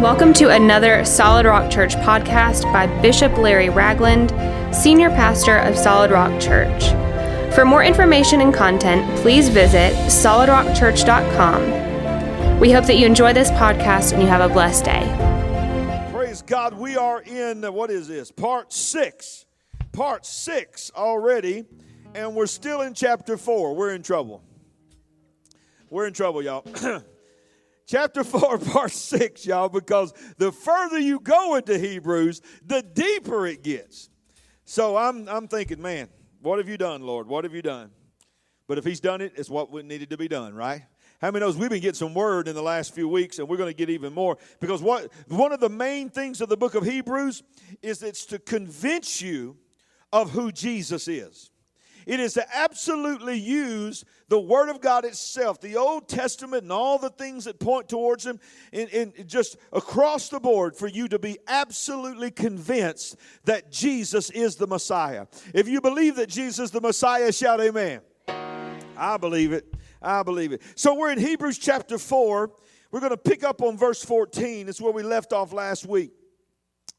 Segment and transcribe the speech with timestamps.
[0.00, 4.30] Welcome to another Solid Rock Church podcast by Bishop Larry Ragland,
[4.72, 6.90] Senior Pastor of Solid Rock Church.
[7.52, 12.60] For more information and content, please visit solidrockchurch.com.
[12.60, 16.08] We hope that you enjoy this podcast and you have a blessed day.
[16.12, 16.74] Praise God.
[16.74, 18.30] We are in, what is this?
[18.30, 19.46] Part six.
[19.90, 21.64] Part six already,
[22.14, 23.74] and we're still in chapter four.
[23.74, 24.44] We're in trouble.
[25.90, 26.64] We're in trouble, y'all.
[27.88, 33.64] chapter 4, part 6, y'all, because the further you go into Hebrews, the deeper it
[33.64, 34.10] gets.
[34.64, 36.08] So I'm, I'm thinking, man,
[36.40, 37.26] what have you done, Lord?
[37.26, 37.90] What have you done?
[38.68, 40.82] But if He's done it, it's what needed to be done, right?
[41.20, 43.56] How many knows we've been getting some word in the last few weeks, and we're
[43.56, 46.76] going to get even more because what one of the main things of the book
[46.76, 47.42] of Hebrews
[47.82, 49.56] is it's to convince you
[50.12, 51.50] of who Jesus is.
[52.08, 56.98] It is to absolutely use the Word of God itself, the Old Testament, and all
[56.98, 58.40] the things that point towards Him,
[58.72, 64.66] and, just across the board for you to be absolutely convinced that Jesus is the
[64.66, 65.26] Messiah.
[65.52, 68.00] If you believe that Jesus is the Messiah, shout amen.
[68.96, 69.74] I believe it.
[70.00, 70.62] I believe it.
[70.76, 72.50] So we're in Hebrews chapter 4.
[72.90, 74.66] We're going to pick up on verse 14.
[74.66, 76.12] It's where we left off last week.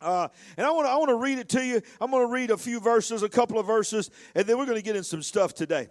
[0.01, 1.81] Uh, and I want to I want to read it to you.
[1.99, 4.77] I'm going to read a few verses, a couple of verses, and then we're going
[4.77, 5.87] to get in some stuff today.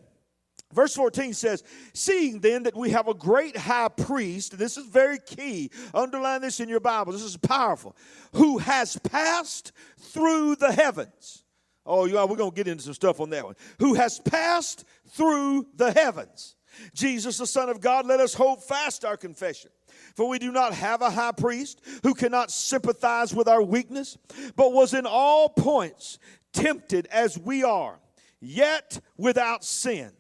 [0.73, 5.19] Verse 14 says, Seeing then that we have a great high priest, this is very
[5.19, 7.97] key, underline this in your Bible, this is powerful,
[8.35, 11.45] who has passed through the heavens.
[11.87, 13.57] Oh, yeah, we're going to get into some stuff on that one.
[13.79, 16.55] Who has passed through the heavens.
[16.93, 19.71] Jesus, the Son of God, let us hold fast our confession.
[20.19, 24.19] For we do not have a high priest who cannot sympathize with our weakness,
[24.57, 26.19] but was in all points
[26.53, 28.01] tempted as we are,
[28.41, 30.11] yet without sin.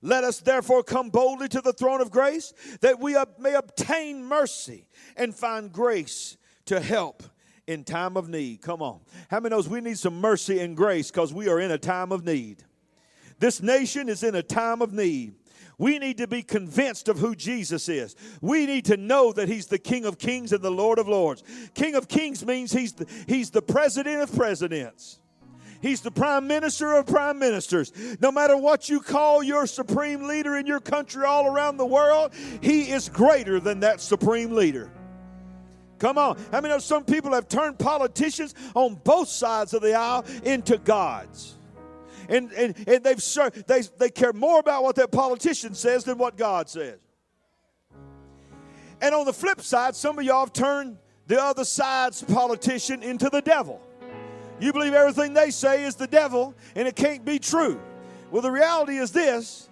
[0.00, 4.88] Let us therefore come boldly to the throne of grace that we may obtain mercy
[5.18, 7.22] and find grace to help
[7.66, 8.62] in time of need.
[8.62, 9.00] Come on.
[9.28, 12.10] How many knows we need some mercy and grace because we are in a time
[12.10, 12.64] of need?
[13.38, 15.34] This nation is in a time of need.
[15.78, 18.16] We need to be convinced of who Jesus is.
[18.40, 21.42] We need to know that He's the King of Kings and the Lord of Lords.
[21.74, 25.20] King of Kings means He's the, he's the President of Presidents.
[25.82, 27.92] He's the prime minister of prime ministers.
[28.20, 32.32] No matter what you call your supreme leader in your country all around the world,
[32.62, 34.90] he is greater than that supreme leader.
[35.98, 36.38] Come on.
[36.52, 41.55] I mean, some people have turned politicians on both sides of the aisle into gods
[42.28, 43.22] and, and, and they've
[43.66, 46.98] they, they care more about what that politician says than what God says.
[49.00, 53.28] And on the flip side, some of y'all have turned the other side's politician into
[53.28, 53.80] the devil.
[54.58, 57.80] You believe everything they say is the devil, and it can't be true.
[58.30, 59.68] Well, the reality is this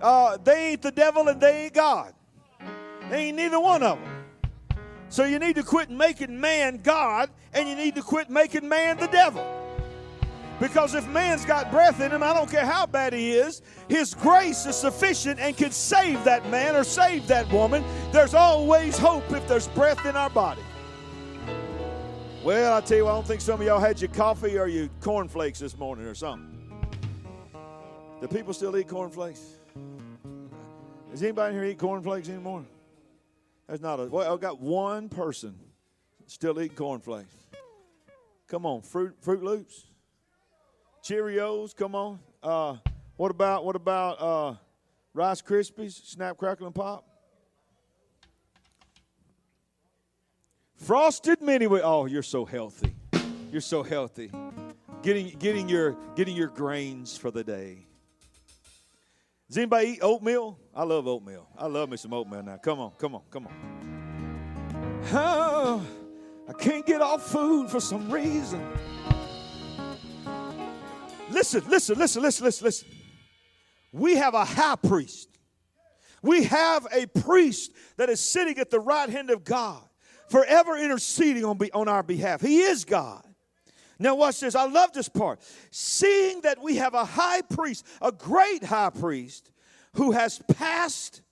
[0.00, 2.14] uh, they ain't the devil and they ain't God.
[3.10, 4.24] They ain't neither one of them.
[5.08, 8.98] So you need to quit making man God, and you need to quit making man
[8.98, 9.44] the devil.
[10.60, 14.14] Because if man's got breath in him, I don't care how bad he is, his
[14.14, 17.84] grace is sufficient and can save that man or save that woman.
[18.10, 20.62] There's always hope if there's breath in our body.
[22.42, 24.88] Well, I tell you I don't think some of y'all had your coffee or your
[25.00, 26.54] cornflakes this morning or something.
[28.20, 29.40] Do people still eat cornflakes?
[31.10, 32.64] Does anybody here eat cornflakes anymore?
[33.66, 34.06] There's not a.
[34.06, 35.54] Well, I've got one person
[36.26, 37.34] still eating cornflakes.
[38.48, 39.87] Come on, Fruit Froot Loops.
[41.02, 42.18] Cheerios, come on.
[42.42, 42.76] Uh,
[43.16, 44.54] what about what about uh,
[45.14, 47.04] Rice Krispies, Snap, Crackle, and Pop?
[50.76, 51.82] Frosted Mini Wheats.
[51.82, 52.94] Oh, you're so healthy.
[53.50, 54.30] You're so healthy.
[55.02, 57.86] Getting getting your getting your grains for the day.
[59.48, 60.58] Does anybody eat oatmeal?
[60.74, 61.48] I love oatmeal.
[61.56, 62.58] I love me some oatmeal now.
[62.58, 65.00] Come on, come on, come on.
[65.12, 65.86] Oh,
[66.48, 68.64] I can't get off food for some reason.
[71.30, 72.88] Listen, listen, listen, listen, listen, listen.
[73.92, 75.28] We have a high priest.
[76.22, 79.82] We have a priest that is sitting at the right hand of God,
[80.28, 82.40] forever interceding on, be, on our behalf.
[82.40, 83.22] He is God.
[83.98, 84.54] Now, watch this.
[84.54, 85.40] I love this part.
[85.70, 89.50] Seeing that we have a high priest, a great high priest,
[89.94, 91.22] who has passed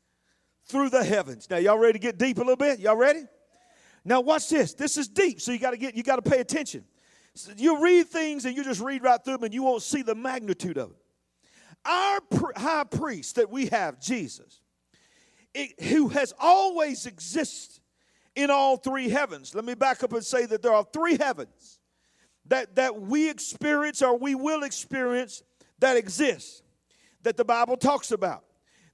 [0.67, 1.49] through the heavens.
[1.49, 2.81] Now, y'all ready to get deep a little bit?
[2.81, 3.23] Y'all ready?
[4.05, 4.75] Now, watch this.
[4.75, 6.85] This is deep, so you got to get you got to pay attention.
[7.57, 10.15] You read things and you just read right through them and you won't see the
[10.15, 10.97] magnitude of it.
[11.85, 12.21] Our
[12.57, 14.61] high priest that we have, Jesus,
[15.55, 17.81] it, who has always existed
[18.35, 19.55] in all three heavens.
[19.55, 21.79] Let me back up and say that there are three heavens
[22.47, 25.43] that, that we experience or we will experience
[25.79, 26.63] that exist,
[27.23, 28.45] that the Bible talks about.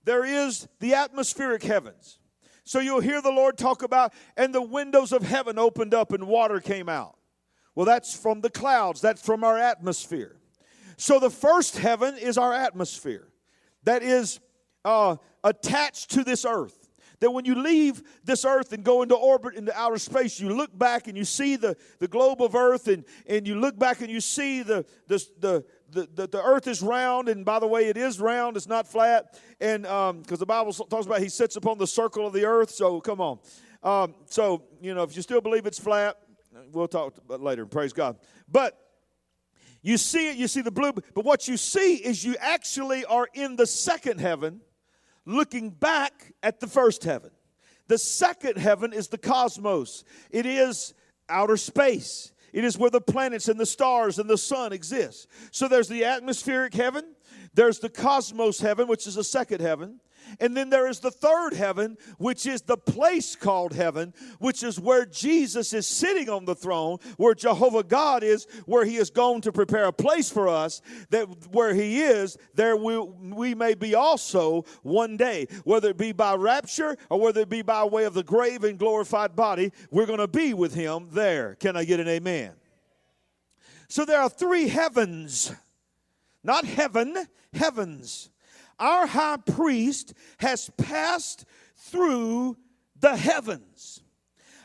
[0.04, 2.18] There is the atmospheric heavens.
[2.64, 6.26] So you'll hear the Lord talk about, and the windows of heaven opened up and
[6.26, 7.16] water came out.
[7.74, 10.36] Well, that's from the clouds, that's from our atmosphere.
[10.96, 13.28] So the first heaven is our atmosphere
[13.84, 14.40] that is
[14.84, 16.88] uh, attached to this earth.
[17.20, 20.76] That when you leave this earth and go into orbit into outer space, you look
[20.76, 24.10] back and you see the, the globe of earth, and, and you look back and
[24.10, 27.86] you see the, the, the, the, the, the, earth is round, and by the way,
[27.86, 29.38] it is round, it's not flat.
[29.60, 32.72] And because um, the Bible talks about he sits upon the circle of the earth,
[32.72, 33.38] so come on.
[33.84, 36.16] Um, so, you know, if you still believe it's flat,
[36.73, 38.17] we'll talk later, praise God.
[38.49, 38.79] But
[39.82, 43.29] you see it, you see the blue, but what you see is you actually are
[43.35, 44.61] in the second heaven
[45.25, 47.31] looking back at the first heaven.
[47.88, 50.94] The second heaven is the cosmos, it is
[51.29, 52.32] outer space.
[52.53, 55.26] It is where the planets and the stars and the sun exist.
[55.53, 57.14] So there's the atmospheric heaven,
[57.55, 60.00] there's the cosmos heaven, which is the second heaven.
[60.40, 64.78] And then there is the third heaven, which is the place called heaven, which is
[64.78, 69.40] where Jesus is sitting on the throne, where Jehovah God is, where he is going
[69.42, 73.94] to prepare a place for us, that where he is, there we, we may be
[73.94, 75.46] also one day.
[75.64, 78.78] Whether it be by rapture or whether it be by way of the grave and
[78.78, 81.56] glorified body, we're going to be with him there.
[81.56, 82.52] Can I get an amen?
[83.88, 85.52] So there are three heavens
[86.44, 87.16] not heaven,
[87.52, 88.30] heavens.
[88.78, 91.44] Our high priest has passed
[91.76, 92.56] through
[92.98, 94.02] the heavens.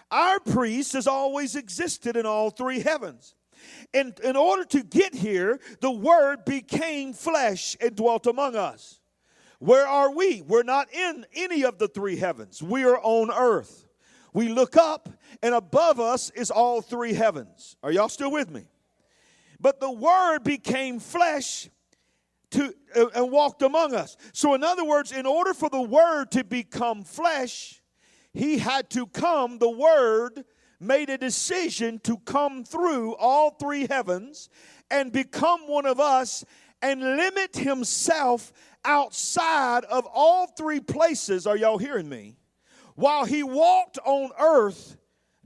[0.10, 3.36] Our priest has always existed in all three heavens.
[3.94, 9.00] And in order to get here, the Word became flesh and dwelt among us.
[9.60, 10.44] Where are we?
[10.44, 12.62] We're not in any of the three heavens.
[12.62, 13.86] We are on earth.
[14.34, 15.10] We look up,
[15.42, 17.76] and above us is all three heavens.
[17.82, 18.68] Are y'all still with me?
[19.60, 21.70] But the Word became flesh
[22.52, 24.18] to uh, and walked among us.
[24.34, 27.82] So, in other words, in order for the Word to become flesh,
[28.34, 29.58] He had to come.
[29.58, 30.46] The Word
[30.80, 34.50] made a decision to come through all three heavens
[34.92, 36.46] and become one of us
[36.82, 38.54] and limit Himself
[38.86, 41.48] outside of all three places.
[41.48, 42.38] Are y'all hearing me?
[42.96, 44.98] While He walked on earth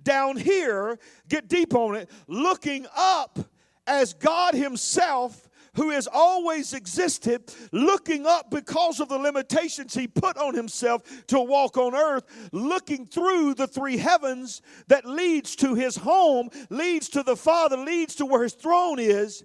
[0.04, 1.00] down here,
[1.30, 3.40] get deep on it, looking up
[3.88, 10.38] as God Himself who has always existed, looking up because of the limitations he put
[10.38, 15.96] on himself to walk on earth, looking through the three heavens that leads to his
[15.96, 19.44] home, leads to the Father, leads to where his throne is.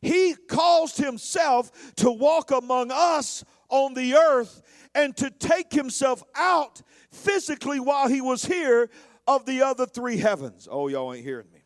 [0.00, 4.62] He caused himself to walk among us on the earth
[4.94, 6.82] and to take himself out
[7.12, 8.90] physically while he was here
[9.26, 10.66] of the other three heavens.
[10.70, 11.60] Oh, y'all ain't hearing me.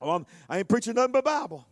[0.00, 1.66] Oh, I ain't preaching nothing but Bible.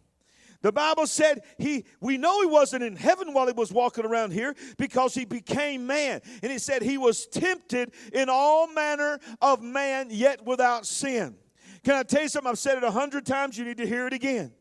[0.61, 4.33] The Bible said he we know he wasn't in heaven while he was walking around
[4.33, 6.21] here because he became man.
[6.43, 11.37] And he said he was tempted in all manner of man yet without sin.
[11.85, 12.51] Can I tell you something?
[12.51, 14.53] I've said it a hundred times, you need to hear it again.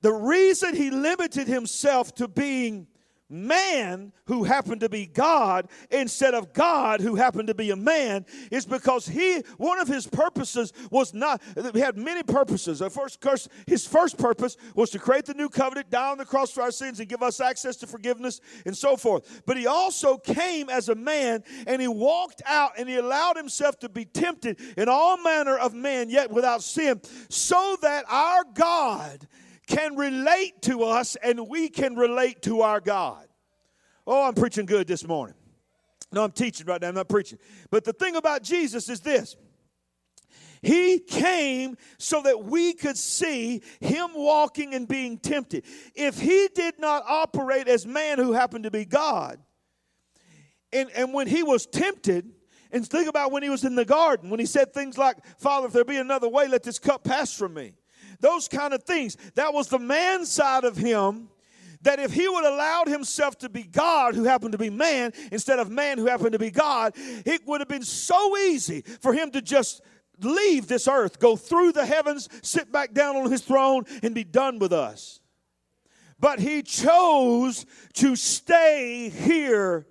[0.00, 2.88] The reason he limited himself to being
[3.32, 8.26] man who happened to be God instead of God who happened to be a man
[8.50, 11.42] is because he one of his purposes was not
[11.72, 12.80] he had many purposes.
[12.80, 16.24] The first curse, his first purpose was to create the new covenant, die on the
[16.24, 19.42] cross for our sins, and give us access to forgiveness and so forth.
[19.46, 23.78] But he also came as a man and he walked out and he allowed himself
[23.80, 29.26] to be tempted in all manner of man, yet without sin, so that our God
[29.66, 33.26] can relate to us and we can relate to our God.
[34.06, 35.36] Oh, I'm preaching good this morning.
[36.10, 37.38] No, I'm teaching right now, I'm not preaching.
[37.70, 39.36] But the thing about Jesus is this
[40.60, 45.64] He came so that we could see Him walking and being tempted.
[45.94, 49.38] If He did not operate as man who happened to be God,
[50.72, 52.30] and, and when He was tempted,
[52.70, 55.68] and think about when He was in the garden, when He said things like, Father,
[55.68, 57.72] if there be another way, let this cup pass from me
[58.20, 59.16] those kind of things.
[59.34, 61.28] That was the man side of him
[61.82, 65.58] that if he would allowed himself to be God who happened to be man instead
[65.58, 69.30] of man who happened to be God, it would have been so easy for him
[69.32, 69.82] to just
[70.20, 74.24] leave this earth, go through the heavens, sit back down on his throne, and be
[74.24, 75.20] done with us.
[76.20, 79.86] But he chose to stay here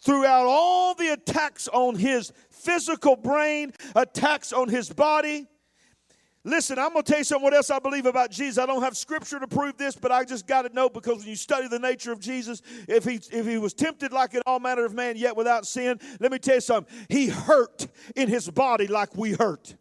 [0.00, 5.46] throughout all the attacks on his physical brain, attacks on his body
[6.46, 8.56] Listen, I'm going to tell you something what else I believe about Jesus.
[8.56, 11.26] I don't have scripture to prove this, but I just got to know because when
[11.26, 14.60] you study the nature of Jesus, if he, if he was tempted like in all
[14.60, 16.94] manner of man, yet without sin, let me tell you something.
[17.08, 19.74] He hurt in his body like we hurt.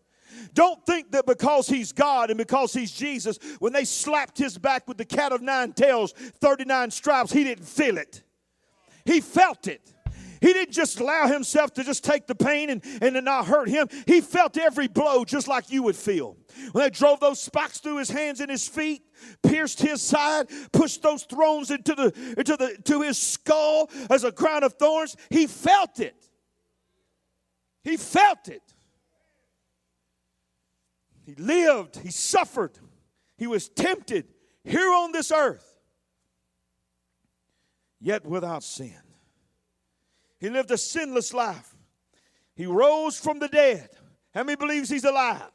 [0.55, 4.87] Don't think that because he's God and because he's Jesus, when they slapped his back
[4.87, 8.23] with the cat of nine tails, 39 stripes, he didn't feel it.
[9.05, 9.93] He felt it.
[10.45, 13.67] He didn't just allow himself to just take the pain and, and to not hurt
[13.67, 13.87] him.
[14.05, 16.37] He felt every blow just like you would feel.
[16.71, 19.01] When they drove those spikes through his hands and his feet,
[19.41, 24.31] pierced his side, pushed those thrones into the into the to his skull as a
[24.31, 26.29] crown of thorns, he felt it.
[27.83, 28.61] He felt it.
[31.25, 32.77] He lived, he suffered,
[33.35, 34.27] he was tempted
[34.63, 35.79] here on this earth,
[37.99, 39.04] yet without sin.
[40.39, 41.75] He lived a sinless life.
[42.55, 43.89] He rose from the dead.
[44.33, 45.51] How many believes he's alive?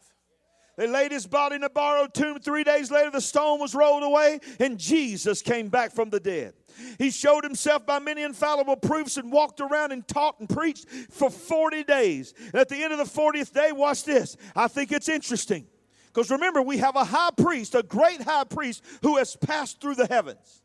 [0.77, 2.39] They laid his body in a borrowed tomb.
[2.39, 6.55] Three days later, the stone was rolled away, and Jesus came back from the dead.
[6.97, 11.29] He showed himself by many infallible proofs and walked around and taught and preached for
[11.29, 12.33] 40 days.
[12.47, 14.39] And at the end of the 40th day, watch this.
[14.57, 15.67] I think it's interesting.
[16.07, 19.97] Because remember, we have a high priest, a great high priest, who has passed through
[19.97, 20.63] the heavens.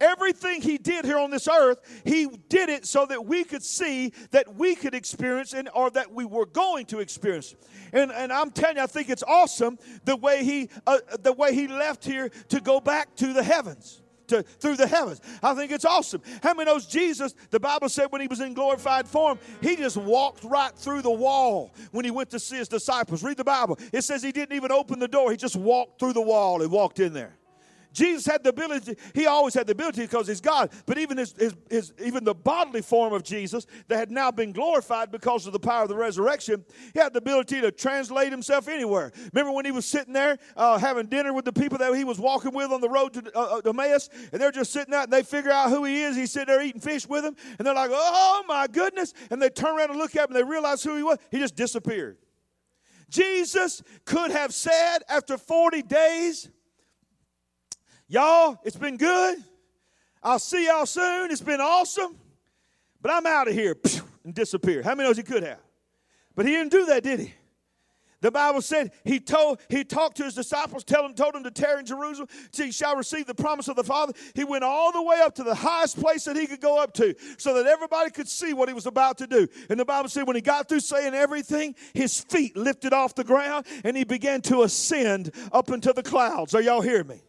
[0.00, 4.12] Everything he did here on this earth, he did it so that we could see
[4.30, 7.54] that we could experience and or that we were going to experience.
[7.92, 11.54] And, and I'm telling you, I think it's awesome the way he uh, the way
[11.54, 14.02] he left here to go back to the heavens.
[14.28, 15.20] To, through the heavens.
[15.42, 16.22] I think it's awesome.
[16.40, 17.34] How many knows Jesus?
[17.50, 21.10] The Bible said when he was in glorified form, he just walked right through the
[21.10, 23.24] wall when he went to see his disciples.
[23.24, 23.76] Read the Bible.
[23.92, 26.70] It says he didn't even open the door, he just walked through the wall and
[26.70, 27.39] walked in there.
[27.92, 31.34] Jesus had the ability, he always had the ability because he's God, but even his,
[31.38, 35.52] his, his, even the bodily form of Jesus that had now been glorified because of
[35.52, 39.12] the power of the resurrection, he had the ability to translate himself anywhere.
[39.32, 42.18] Remember when he was sitting there uh, having dinner with the people that he was
[42.18, 45.12] walking with on the road to uh, uh Emmaus, and they're just sitting out and
[45.12, 46.16] they figure out who he is.
[46.16, 49.14] He's sitting there eating fish with them, and they're like, oh my goodness.
[49.30, 51.18] And they turn around and look at him and they realize who he was.
[51.30, 52.18] He just disappeared.
[53.08, 56.48] Jesus could have said after 40 days,
[58.10, 59.38] Y'all, it's been good.
[60.20, 61.30] I'll see y'all soon.
[61.30, 62.16] It's been awesome.
[63.00, 63.76] But I'm out of here
[64.24, 64.82] and disappear.
[64.82, 65.60] How many knows he could have?
[66.34, 67.34] But he didn't do that, did he?
[68.20, 71.52] The Bible said he told he talked to his disciples, tell them, told them to
[71.52, 74.12] tarry in Jerusalem till he shall receive the promise of the Father.
[74.34, 76.92] He went all the way up to the highest place that he could go up
[76.94, 79.46] to, so that everybody could see what he was about to do.
[79.70, 83.24] And the Bible said when he got through saying everything, his feet lifted off the
[83.24, 86.56] ground and he began to ascend up into the clouds.
[86.56, 87.22] Are y'all hear me?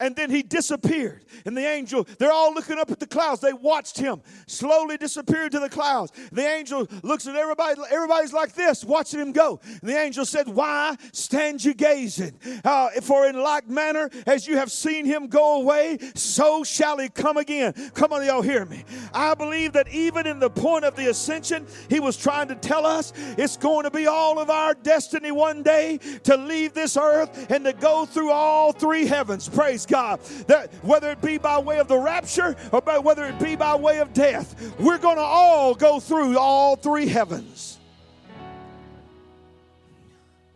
[0.00, 1.24] And then he disappeared.
[1.44, 3.40] And the angel, they're all looking up at the clouds.
[3.40, 6.12] They watched him slowly disappear into the clouds.
[6.32, 9.60] The angel looks at everybody, everybody's like this, watching him go.
[9.80, 12.38] And the angel said, Why stand you gazing?
[12.64, 17.08] Uh, for in like manner as you have seen him go away, so shall he
[17.08, 17.72] come again.
[17.94, 18.84] Come on, y'all hear me.
[19.12, 22.86] I believe that even in the point of the ascension, he was trying to tell
[22.86, 27.50] us it's going to be all of our destiny one day to leave this earth
[27.50, 29.48] and to go through all three heavens.
[29.48, 30.20] Praise God.
[30.46, 33.74] That whether it be by way of the rapture or by, whether it be by
[33.74, 37.78] way of death, we're going to all go through all three heavens.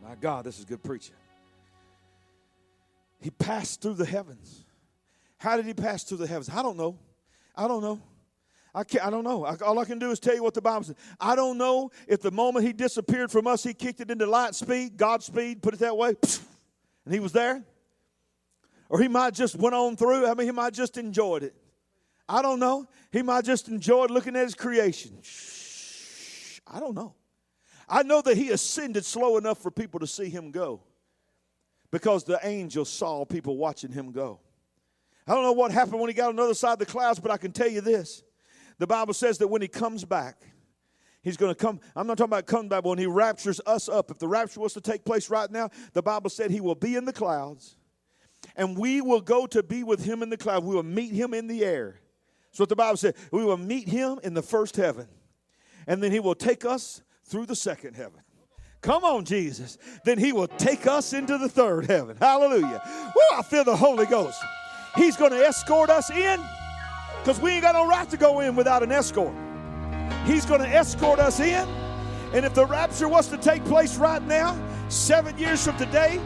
[0.02, 1.16] My God, this is good preaching.
[3.20, 4.64] He passed through the heavens.
[5.38, 6.48] How did he pass through the heavens?
[6.48, 6.98] I don't know.
[7.56, 8.00] I don't know.
[8.74, 9.44] I, can't, I don't know.
[9.44, 10.96] I, all I can do is tell you what the Bible says.
[11.20, 14.54] I don't know if the moment he disappeared from us, he kicked it into light
[14.54, 16.14] speed, God speed, put it that way,
[17.04, 17.62] and he was there.
[18.92, 20.26] Or he might just went on through.
[20.26, 21.54] I mean, he might just enjoyed it.
[22.28, 22.86] I don't know.
[23.10, 25.16] He might just enjoyed looking at his creation.
[25.22, 27.14] Shh, I don't know.
[27.88, 30.82] I know that he ascended slow enough for people to see him go
[31.90, 34.40] because the angels saw people watching him go.
[35.26, 37.18] I don't know what happened when he got on the other side of the clouds,
[37.18, 38.22] but I can tell you this.
[38.76, 40.42] The Bible says that when he comes back,
[41.22, 41.80] he's going to come.
[41.96, 44.74] I'm not talking about coming back, when he raptures us up, if the rapture was
[44.74, 47.76] to take place right now, the Bible said he will be in the clouds
[48.56, 50.64] and we will go to be with him in the cloud.
[50.64, 52.00] We will meet him in the air.
[52.50, 53.14] That's what the Bible said.
[53.30, 55.08] We will meet him in the first heaven,
[55.86, 58.20] and then he will take us through the second heaven.
[58.82, 59.78] Come on, Jesus.
[60.04, 62.16] Then he will take us into the third heaven.
[62.20, 62.82] Hallelujah.
[63.14, 64.42] Woo, I feel the Holy Ghost.
[64.96, 66.40] He's going to escort us in
[67.20, 69.32] because we ain't got no right to go in without an escort.
[70.24, 71.66] He's going to escort us in.
[72.34, 76.20] And if the rapture was to take place right now, seven years from today,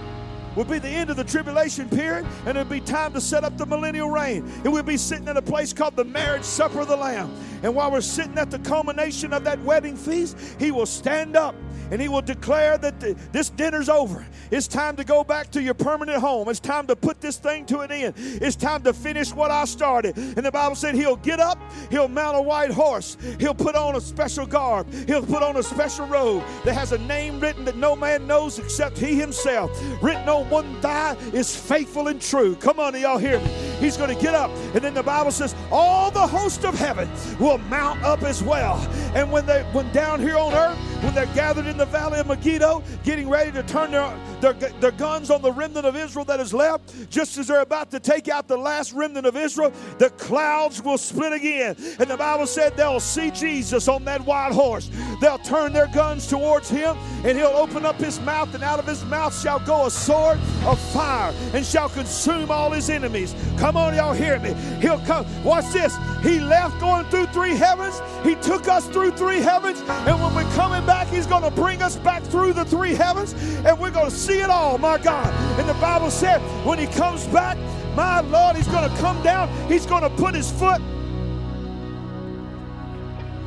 [0.57, 3.57] will be the end of the tribulation period, and it'll be time to set up
[3.57, 4.51] the millennial reign.
[4.65, 7.33] And we'll be sitting at a place called the marriage supper of the Lamb.
[7.63, 11.55] And while we're sitting at the culmination of that wedding feast, He will stand up
[11.91, 14.27] and he will declare that the, this dinner's over.
[14.51, 16.49] It's time to go back to your permanent home.
[16.49, 18.15] It's time to put this thing to an end.
[18.17, 20.17] It's time to finish what I started.
[20.17, 21.59] And the Bible said he'll get up,
[21.91, 25.63] he'll mount a white horse, he'll put on a special garb, he'll put on a
[25.63, 29.71] special robe that has a name written that no man knows except he himself.
[30.03, 32.57] Written on one thigh is faithful and true.
[32.57, 33.47] Come on, y'all hear me?
[33.81, 34.51] He's going to get up.
[34.75, 38.77] And then the Bible says, all the host of heaven will mount up as well.
[39.15, 42.27] And when they when down here on earth, when they're gathered in the valley of
[42.27, 46.41] Megiddo, getting ready to turn their, their, their guns on the remnant of Israel that
[46.41, 50.11] is left, just as they're about to take out the last remnant of Israel, the
[50.11, 51.77] clouds will split again.
[51.99, 54.91] And the Bible said they'll see Jesus on that white horse.
[55.21, 58.87] They'll turn their guns towards him, and he'll open up his mouth, and out of
[58.87, 63.35] his mouth shall go a sword of fire and shall consume all his enemies.
[63.59, 64.55] Come on, y'all hear me.
[64.81, 65.27] He'll come.
[65.45, 65.97] Watch this.
[66.23, 68.01] He left going through three heavens.
[68.23, 69.81] He took us through three heavens.
[69.89, 73.33] And when we're coming back, he's going to bring us back through the three heavens.
[73.65, 75.33] And we're going to see it all, my God.
[75.59, 77.59] And the Bible said when he comes back,
[77.95, 79.49] my Lord, he's going to come down.
[79.69, 80.81] He's going to put his foot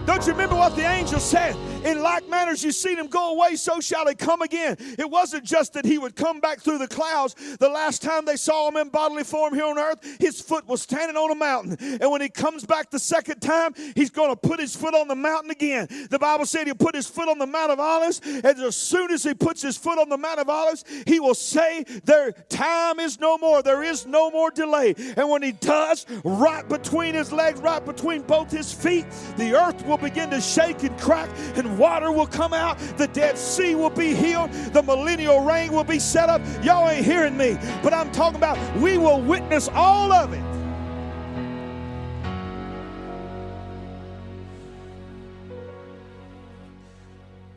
[0.10, 1.56] don't you remember what the angel said?
[1.84, 4.76] In like manner as you seen him go away, so shall he come again.
[4.80, 7.36] It wasn't just that he would come back through the clouds.
[7.60, 10.82] The last time they saw him in bodily form here on earth, his foot was
[10.82, 11.78] standing on a mountain.
[12.02, 15.08] And when he comes back the second time, he's going to put his foot on
[15.08, 15.88] the mountain again.
[16.10, 19.12] The Bible said he'll put his foot on the Mount of Olives, and as soon
[19.12, 23.00] as he puts his foot on the Mount of Olives, he will say, Their time
[23.00, 23.64] is no more.
[23.64, 24.96] There is no more delay.
[25.16, 29.06] And when he does, right between his legs, right between both his feet,
[29.38, 32.80] the earth will begin to shake and crack, and water will come out.
[32.98, 34.52] The Dead Sea will be healed.
[34.52, 36.42] The millennial reign will be set up.
[36.64, 40.44] Y'all ain't hearing me, but I'm talking about we will witness all of it.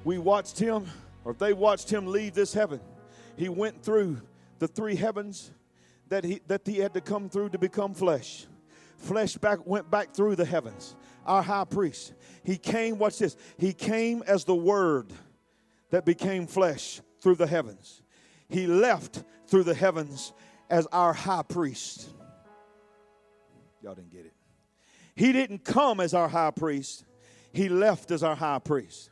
[0.05, 0.87] We watched him,
[1.25, 2.81] or they watched him leave this heaven.
[3.37, 4.21] He went through
[4.59, 5.53] the three heavens
[6.09, 8.47] that he that he had to come through to become flesh.
[8.97, 12.15] Flesh back went back through the heavens our high priest.
[12.45, 15.13] He came, watch this, he came as the word
[15.91, 18.03] that became flesh through the heavens.
[18.49, 20.33] He left through the heavens
[20.69, 22.09] as our high priest.
[23.83, 24.33] Y'all didn't get it.
[25.15, 27.05] He didn't come as our high priest,
[27.53, 29.11] he left as our high priest.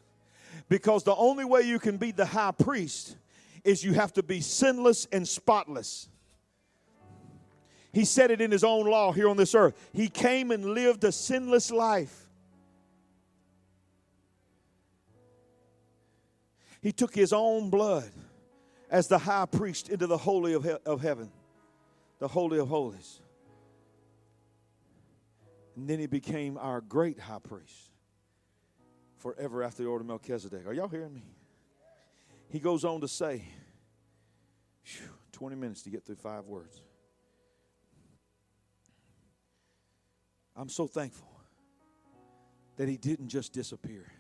[0.68, 3.16] Because the only way you can be the high priest
[3.64, 6.09] is you have to be sinless and spotless.
[7.92, 9.74] He said it in his own law here on this earth.
[9.92, 12.30] He came and lived a sinless life.
[16.81, 18.11] He took his own blood
[18.90, 21.31] as the high priest into the holy of, he- of heaven,
[22.19, 23.21] the holy of holies.
[25.77, 27.90] And then he became our great high priest
[29.19, 30.66] forever after the order of Melchizedek.
[30.66, 31.23] Are y'all hearing me?
[32.49, 33.45] He goes on to say,
[35.33, 36.83] 20 minutes to get through five words.
[40.57, 41.31] I'm so thankful
[42.77, 44.11] that he didn't just disappear.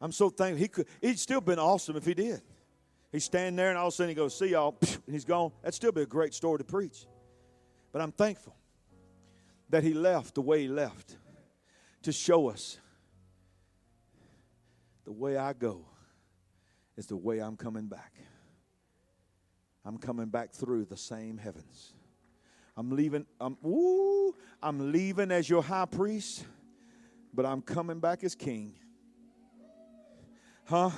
[0.00, 0.58] I'm so thankful.
[0.58, 2.40] He could, he'd still been awesome if he did.
[3.10, 5.52] He's standing there and all of a sudden he goes, see y'all, and he's gone.
[5.62, 7.06] That'd still be a great story to preach.
[7.92, 8.54] But I'm thankful
[9.70, 11.16] that he left the way he left
[12.02, 12.78] to show us
[15.04, 15.86] the way I go
[16.96, 18.12] is the way I'm coming back.
[19.84, 21.94] I'm coming back through the same heavens.
[22.76, 23.24] I'm leaving.
[23.40, 26.44] I'm, ooh, I'm leaving as your high priest,
[27.32, 28.74] but I'm coming back as king.
[30.68, 30.90] Huh?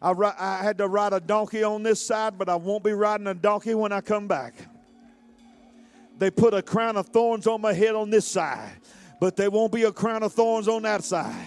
[0.00, 3.28] I, I had to ride a donkey on this side, but I won't be riding
[3.28, 4.54] a donkey when I come back.
[6.18, 8.72] They put a crown of thorns on my head on this side,
[9.20, 11.46] but there won't be a crown of thorns on that side.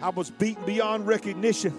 [0.00, 1.74] I was beaten beyond recognition,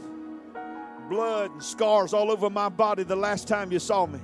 [1.09, 4.19] blood and scars all over my body the last time you saw me.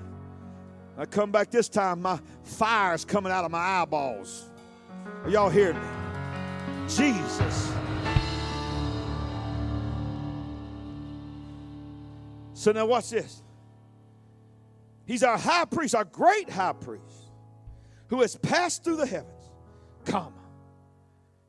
[0.97, 4.49] I come back this time, my fire's coming out of my eyeballs.
[5.23, 5.87] Are y'all hearing me?
[6.87, 7.80] Jesus.
[12.61, 13.41] So now watch this.
[15.07, 17.31] He's our high priest, our great high priest,
[18.09, 19.49] who has passed through the heavens,
[20.05, 20.43] comma.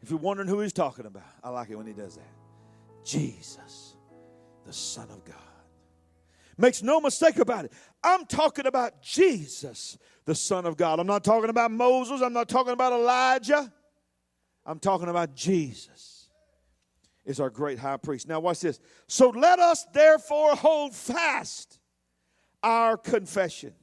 [0.01, 3.05] If you're wondering who he's talking about, I like it when he does that.
[3.05, 3.95] Jesus,
[4.65, 5.37] the Son of God.
[6.57, 7.75] Makes no mistake about it.
[8.03, 10.99] I'm talking about Jesus, the Son of God.
[10.99, 12.23] I'm not talking about Moses.
[12.23, 13.71] I'm not talking about Elijah.
[14.65, 16.12] I'm talking about Jesus
[17.25, 18.29] is our great high priest.
[18.29, 18.81] Now, watch this.
[19.07, 21.79] So let us therefore hold fast
[22.63, 23.75] our confession.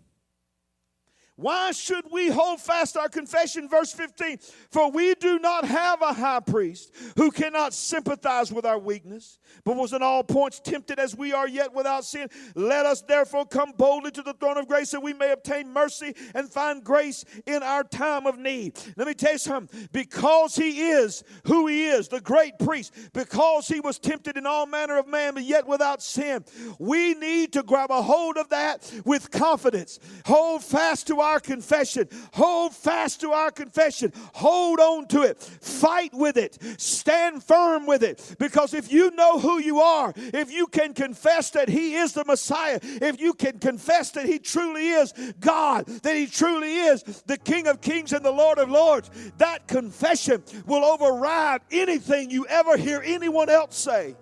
[1.39, 3.69] Why should we hold fast our confession?
[3.69, 4.39] Verse 15
[4.71, 9.77] For we do not have a high priest who cannot sympathize with our weakness, but
[9.77, 12.27] was in all points tempted as we are yet without sin.
[12.55, 16.13] Let us therefore come boldly to the throne of grace that we may obtain mercy
[16.35, 18.77] and find grace in our time of need.
[18.97, 19.87] Let me tell you something.
[19.93, 24.65] Because he is who he is, the great priest, because he was tempted in all
[24.65, 26.43] manner of man, but yet without sin,
[26.79, 29.99] we need to grab a hold of that with confidence.
[30.25, 32.07] Hold fast to our our confession.
[32.33, 34.11] Hold fast to our confession.
[34.33, 35.39] Hold on to it.
[35.39, 36.57] Fight with it.
[36.77, 38.35] Stand firm with it.
[38.39, 42.25] Because if you know who you are, if you can confess that He is the
[42.25, 47.37] Messiah, if you can confess that He truly is God, that He truly is the
[47.37, 52.77] King of Kings and the Lord of Lords, that confession will override anything you ever
[52.77, 54.15] hear anyone else say.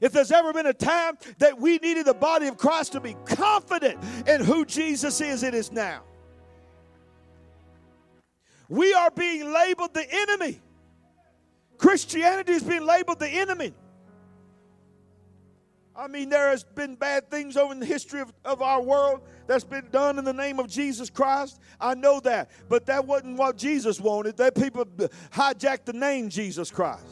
[0.00, 3.16] If there's ever been a time that we needed the body of Christ to be
[3.24, 6.02] confident in who Jesus is, it is now.
[8.68, 10.60] We are being labeled the enemy.
[11.78, 13.74] Christianity is being labeled the enemy.
[15.98, 19.22] I mean, there has been bad things over in the history of, of our world
[19.46, 21.58] that's been done in the name of Jesus Christ.
[21.80, 22.50] I know that.
[22.68, 24.36] But that wasn't what Jesus wanted.
[24.36, 24.84] That people
[25.30, 27.06] hijacked the name Jesus Christ.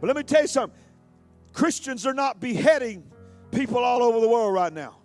[0.00, 0.76] But let me tell you something.
[1.56, 3.02] Christians are not beheading
[3.50, 4.98] people all over the world right now.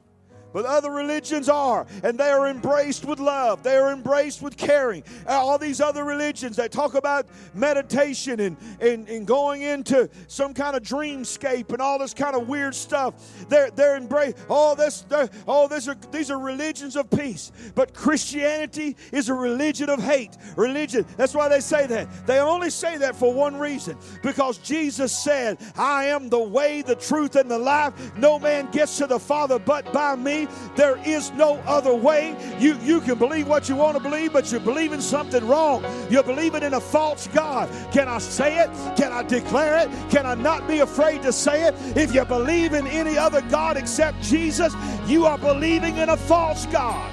[0.54, 3.64] But other religions are, and they are embraced with love.
[3.64, 5.04] They are embraced with caring.
[5.28, 10.76] All these other religions, they talk about meditation and, and, and going into some kind
[10.76, 13.14] of dreamscape and all this kind of weird stuff.
[13.50, 14.38] They're, they're embraced.
[14.50, 15.06] All this,
[15.48, 17.52] oh, these are, these are religions of peace.
[17.76, 20.38] But Christianity is a religion of hate.
[20.58, 22.28] Religion, that's why they say that.
[22.28, 26.96] They only say that for one reason because Jesus said, I am the way, the
[26.96, 27.94] truth, and the life.
[28.18, 30.41] No man gets to the Father but by me.
[30.76, 32.36] There is no other way.
[32.60, 35.86] You, you can believe what you want to believe, but you're believing something wrong.
[36.10, 37.70] You're believing in a false God.
[37.92, 38.70] Can I say it?
[38.96, 39.90] Can I declare it?
[40.10, 41.76] Can I not be afraid to say it?
[41.98, 44.74] If you believe in any other God except Jesus,
[45.08, 47.12] you are believing in a false God.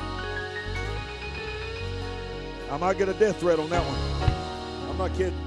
[2.70, 4.90] I might get a death threat on that one.
[4.90, 5.38] I'm not kidding.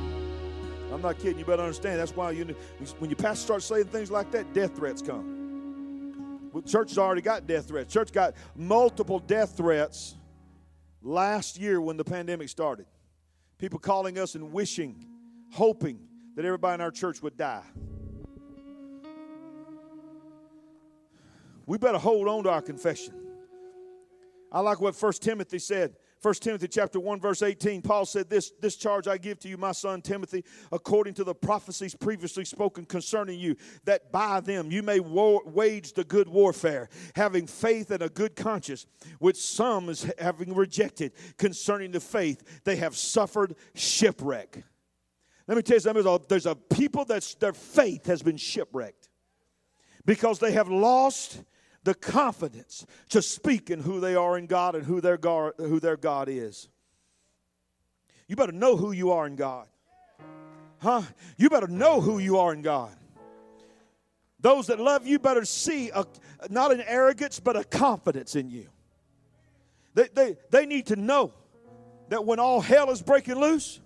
[0.91, 1.39] I'm not kidding.
[1.39, 1.99] You better understand.
[1.99, 2.55] That's why you,
[2.99, 5.40] when your pastor starts saying things like that, death threats come.
[6.65, 7.93] Church already got death threats.
[7.93, 10.15] Church got multiple death threats
[11.01, 12.85] last year when the pandemic started.
[13.57, 15.05] People calling us and wishing,
[15.51, 15.99] hoping
[16.35, 17.63] that everybody in our church would die.
[21.65, 23.13] We better hold on to our confession.
[24.51, 25.95] I like what First Timothy said.
[26.21, 29.57] 1 Timothy chapter 1 verse 18 Paul said this this charge I give to you
[29.57, 33.55] my son Timothy according to the prophecies previously spoken concerning you
[33.85, 38.35] that by them you may war, wage the good warfare having faith and a good
[38.35, 38.85] conscience
[39.17, 44.63] which some is having rejected concerning the faith they have suffered shipwreck.
[45.47, 49.09] Let me tell you something there's a people that their faith has been shipwrecked
[50.05, 51.43] because they have lost
[51.83, 55.79] the confidence to speak in who they are in God and who their God, who
[55.79, 56.69] their God is.
[58.27, 59.67] You better know who you are in God.
[60.79, 61.01] Huh?
[61.37, 62.95] You better know who you are in God.
[64.39, 66.05] Those that love you better see a,
[66.49, 68.67] not an arrogance, but a confidence in you.
[69.93, 71.33] They, they, they need to know
[72.09, 73.79] that when all hell is breaking loose,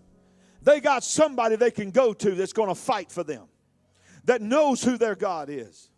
[0.61, 3.43] they got somebody they can go to that's going to fight for them,
[4.25, 5.89] that knows who their God is.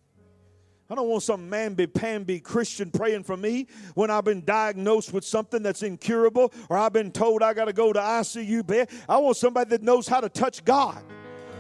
[0.89, 5.61] I don't want some mamby-pamby Christian praying for me when I've been diagnosed with something
[5.61, 8.89] that's incurable or I've been told I got to go to ICU bed.
[9.09, 11.03] I want somebody that knows how to touch God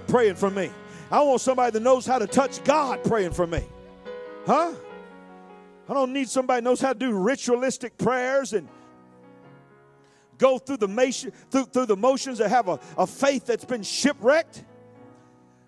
[0.07, 0.71] praying for me.
[1.11, 3.63] I want somebody that knows how to touch God praying for me.
[4.45, 4.73] Huh?
[5.89, 8.67] I don't need somebody knows how to do ritualistic prayers and
[10.37, 13.83] go through the, motion, through, through the motions that have a, a faith that's been
[13.83, 14.63] shipwrecked.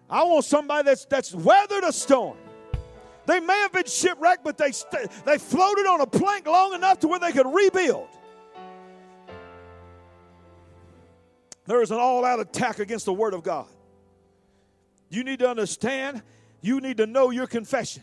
[0.10, 2.38] I want somebody that's, that's weathered a storm.
[3.30, 6.98] They may have been shipwrecked, but they, st- they floated on a plank long enough
[7.02, 8.08] to where they could rebuild.
[11.68, 13.68] There is an all out attack against the Word of God.
[15.12, 16.24] You need to understand,
[16.62, 18.02] you need to know your confession.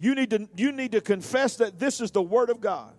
[0.00, 2.92] You need to, you need to confess that this is the Word of God.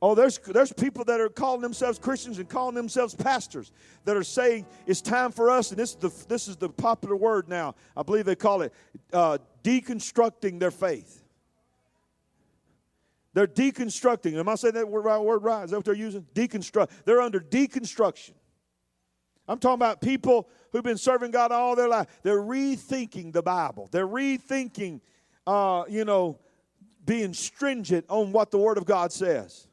[0.00, 3.72] Oh, there's, there's people that are calling themselves Christians and calling themselves pastors
[4.04, 7.16] that are saying it's time for us, and this is the, this is the popular
[7.16, 7.74] word now.
[7.96, 8.72] I believe they call it
[9.12, 11.24] uh, deconstructing their faith.
[13.34, 14.38] They're deconstructing.
[14.38, 15.18] Am I saying that word right?
[15.18, 15.64] Word right?
[15.64, 16.26] Is that what they're using?
[16.34, 16.90] Deconstruct.
[17.04, 18.32] They're under deconstruction.
[19.48, 22.06] I'm talking about people who've been serving God all their life.
[22.22, 23.88] They're rethinking the Bible.
[23.90, 25.00] They're rethinking,
[25.46, 26.38] uh, you know,
[27.04, 29.67] being stringent on what the Word of God says.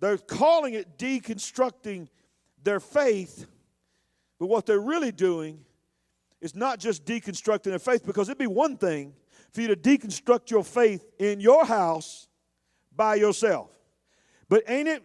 [0.00, 2.08] They're calling it deconstructing
[2.62, 3.46] their faith,
[4.38, 5.64] but what they're really doing
[6.40, 9.12] is not just deconstructing their faith, because it'd be one thing
[9.52, 12.28] for you to deconstruct your faith in your house
[12.96, 13.70] by yourself.
[14.48, 15.02] But ain't it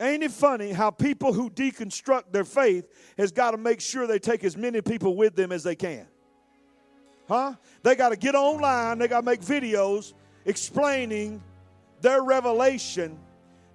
[0.00, 4.18] ain't it funny how people who deconstruct their faith has got to make sure they
[4.18, 6.06] take as many people with them as they can.
[7.28, 7.54] Huh?
[7.82, 10.12] They got to get online, they got to make videos
[10.44, 11.42] explaining
[12.02, 13.18] their revelation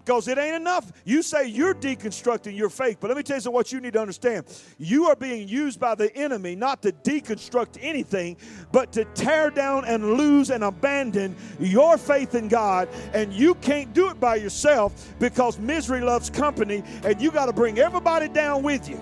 [0.10, 0.92] because it ain't enough.
[1.06, 4.02] You say you're deconstructing your faith, but let me tell you what you need to
[4.02, 4.48] understand.
[4.80, 8.36] You are being used by the enemy not to deconstruct anything,
[8.72, 12.90] but to tear down and lose and abandon your faith in God.
[13.14, 17.54] And you can't do it by yourself because misery loves company, and you got to
[17.54, 19.00] bring everybody down with you.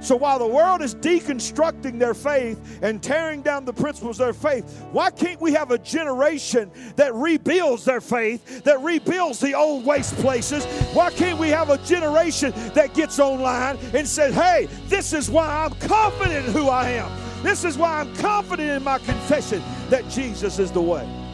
[0.00, 4.32] So while the world is deconstructing their faith and tearing down the principles of their
[4.32, 9.84] faith, why can't we have a generation that rebuilds their faith, that rebuilds the old
[9.84, 10.64] waste places?
[10.94, 15.46] Why can't we have a generation that gets online and says, hey, this is why
[15.46, 17.10] I'm confident in who I am?
[17.42, 21.25] This is why I'm confident in my confession that Jesus is the way.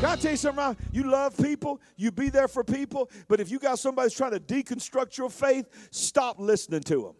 [0.00, 0.76] Can I tell you something?
[0.92, 4.40] You love people, you be there for people, but if you got somebody trying to
[4.40, 7.14] deconstruct your faith, stop listening to them.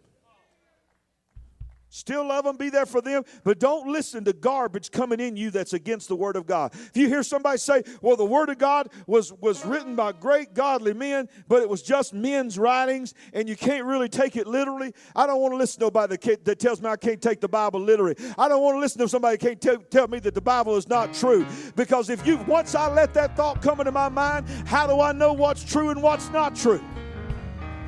[1.93, 5.51] Still love them, be there for them, but don't listen to garbage coming in you
[5.51, 6.71] that's against the Word of God.
[6.73, 10.53] If you hear somebody say, well, the Word of God was, was written by great
[10.53, 14.93] godly men, but it was just men's writings, and you can't really take it literally,
[15.17, 17.49] I don't want to listen to nobody that, that tells me I can't take the
[17.49, 18.15] Bible literally.
[18.37, 20.77] I don't want to listen to somebody that can't tell, tell me that the Bible
[20.77, 21.45] is not true.
[21.75, 25.11] Because if you, once I let that thought come into my mind, how do I
[25.11, 26.81] know what's true and what's not true?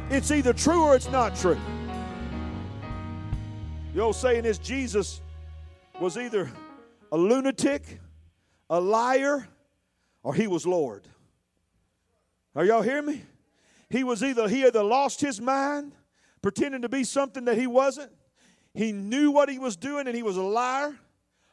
[0.09, 1.57] It's either true or it's not true.
[3.93, 5.21] The old saying is Jesus
[5.99, 6.51] was either
[7.11, 7.99] a lunatic,
[8.67, 9.47] a liar,
[10.23, 11.07] or he was Lord.
[12.55, 13.21] Are y'all hearing me?
[13.91, 15.93] He was either he either lost his mind,
[16.41, 18.11] pretending to be something that he wasn't.
[18.73, 20.97] He knew what he was doing and he was a liar,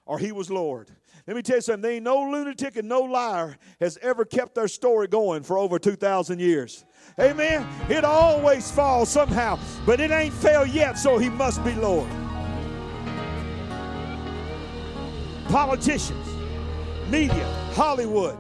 [0.07, 0.91] or he was Lord.
[1.27, 1.91] Let me tell you something.
[1.91, 6.41] Ain't no lunatic and no liar has ever kept their story going for over 2,000
[6.41, 6.87] years.
[7.21, 7.69] Amen.
[7.91, 12.09] It always falls somehow, but it ain't failed yet, so he must be Lord.
[15.51, 16.29] Politicians,
[17.09, 18.39] media, Hollywood,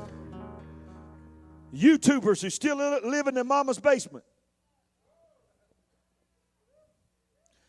[1.74, 4.24] YouTubers who still live in their mama's basement.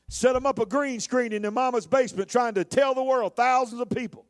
[0.10, 3.36] Set them up a green screen in their mama's basement trying to tell the world,
[3.36, 4.26] thousands of people.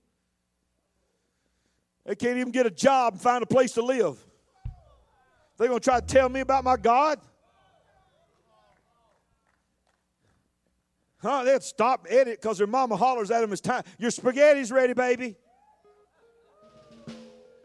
[2.05, 4.17] They can't even get a job and find a place to live.
[5.57, 7.19] They're going to try to tell me about my God?
[11.21, 11.43] Huh?
[11.43, 13.83] They'd stop edit because their mama hollers at them, it's time.
[13.99, 15.35] Your spaghetti's ready, baby.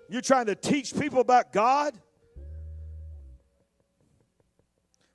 [0.09, 1.95] You're trying to teach people about God?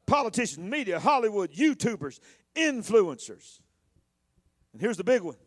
[0.05, 2.19] Politicians, media, Hollywood, YouTubers,
[2.55, 3.61] influencers.
[4.73, 5.37] And here's the big one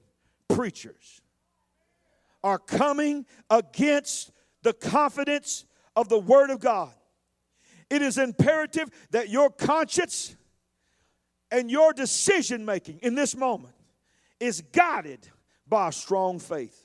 [0.49, 1.21] preachers
[2.43, 4.31] are coming against
[4.63, 5.65] the confidence
[5.97, 6.93] of the Word of God.
[7.91, 10.37] It is imperative that your conscience
[11.55, 13.75] and your decision making in this moment
[14.41, 15.29] is guided
[15.69, 16.85] by a strong faith.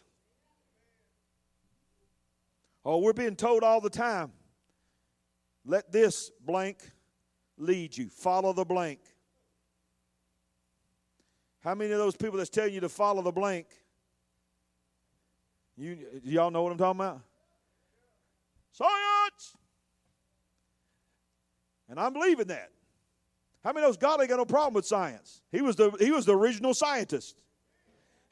[2.85, 4.31] Oh, we're being told all the time
[5.65, 6.77] let this blank
[7.57, 8.99] lead you, follow the blank.
[11.61, 13.65] How many of those people that's telling you to follow the blank?
[15.77, 17.21] You y'all know what I'm talking about?
[18.71, 19.57] Science!
[21.89, 22.69] And I'm believing that.
[23.63, 25.41] How many knows God ain't got no problem with science?
[25.51, 27.35] He was the he was the original scientist.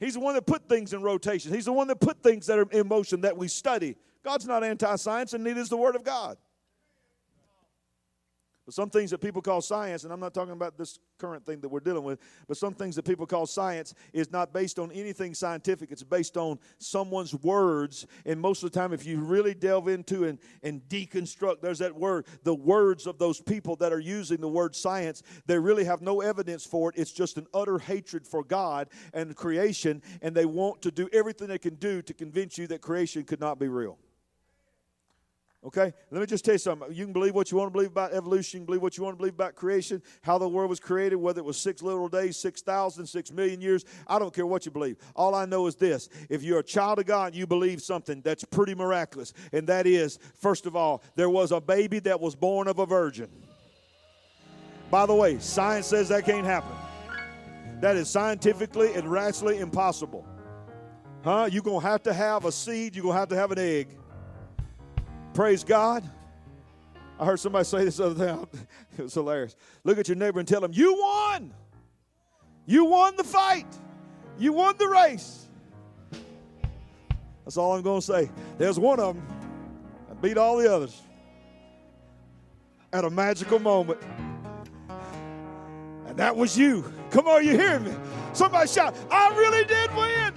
[0.00, 1.52] He's the one that put things in rotation.
[1.52, 3.96] He's the one that put things that are in motion that we study.
[4.24, 6.38] God's not anti-science, and neither is the Word of God.
[8.68, 11.62] But some things that people call science, and I'm not talking about this current thing
[11.62, 14.92] that we're dealing with, but some things that people call science is not based on
[14.92, 15.90] anything scientific.
[15.90, 18.06] It's based on someone's words.
[18.26, 21.96] And most of the time, if you really delve into and, and deconstruct, there's that
[21.96, 26.02] word, the words of those people that are using the word science, they really have
[26.02, 26.96] no evidence for it.
[26.98, 31.48] It's just an utter hatred for God and creation, and they want to do everything
[31.48, 33.96] they can do to convince you that creation could not be real.
[35.64, 35.92] Okay?
[36.10, 36.92] Let me just tell you something.
[36.92, 39.02] You can believe what you want to believe about evolution, you can believe what you
[39.02, 42.08] want to believe about creation, how the world was created, whether it was six literal
[42.08, 43.84] days, six thousand, six million years.
[44.06, 44.96] I don't care what you believe.
[45.16, 48.44] All I know is this if you're a child of God, you believe something that's
[48.44, 49.32] pretty miraculous.
[49.52, 52.86] And that is, first of all, there was a baby that was born of a
[52.86, 53.28] virgin.
[54.90, 56.74] By the way, science says that can't happen.
[57.80, 60.24] That is scientifically and rationally impossible.
[61.22, 61.48] Huh?
[61.50, 63.58] You're going to have to have a seed, you're going to have to have an
[63.58, 63.88] egg.
[65.38, 66.02] Praise God.
[67.16, 68.58] I heard somebody say this other day.
[68.98, 69.54] It was hilarious.
[69.84, 71.54] Look at your neighbor and tell him, You won.
[72.66, 73.68] You won the fight.
[74.36, 75.46] You won the race.
[77.44, 78.28] That's all I'm going to say.
[78.58, 79.24] There's one of them
[80.08, 81.00] that beat all the others
[82.92, 84.00] at a magical moment.
[86.08, 86.92] And that was you.
[87.12, 87.94] Come on, you hear me?
[88.32, 90.34] Somebody shout, I really did win.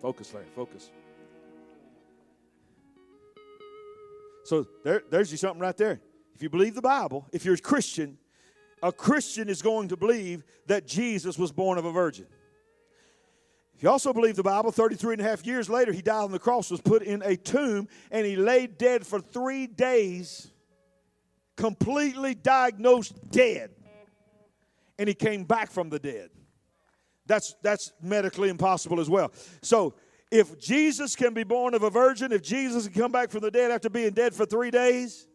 [0.00, 0.90] Focus, Larry, focus.
[4.48, 6.00] So there, there's you something right there.
[6.34, 8.16] If you believe the Bible, if you're a Christian,
[8.82, 12.24] a Christian is going to believe that Jesus was born of a virgin.
[13.74, 16.32] If you also believe the Bible, 33 and a half years later, he died on
[16.32, 20.50] the cross, was put in a tomb, and he lay dead for three days,
[21.54, 23.72] completely diagnosed dead.
[24.98, 26.30] And he came back from the dead.
[27.26, 29.30] That's, that's medically impossible as well.
[29.60, 29.94] So
[30.30, 33.50] if Jesus can be born of a virgin, if Jesus can come back from the
[33.50, 35.26] dead after being dead for three days,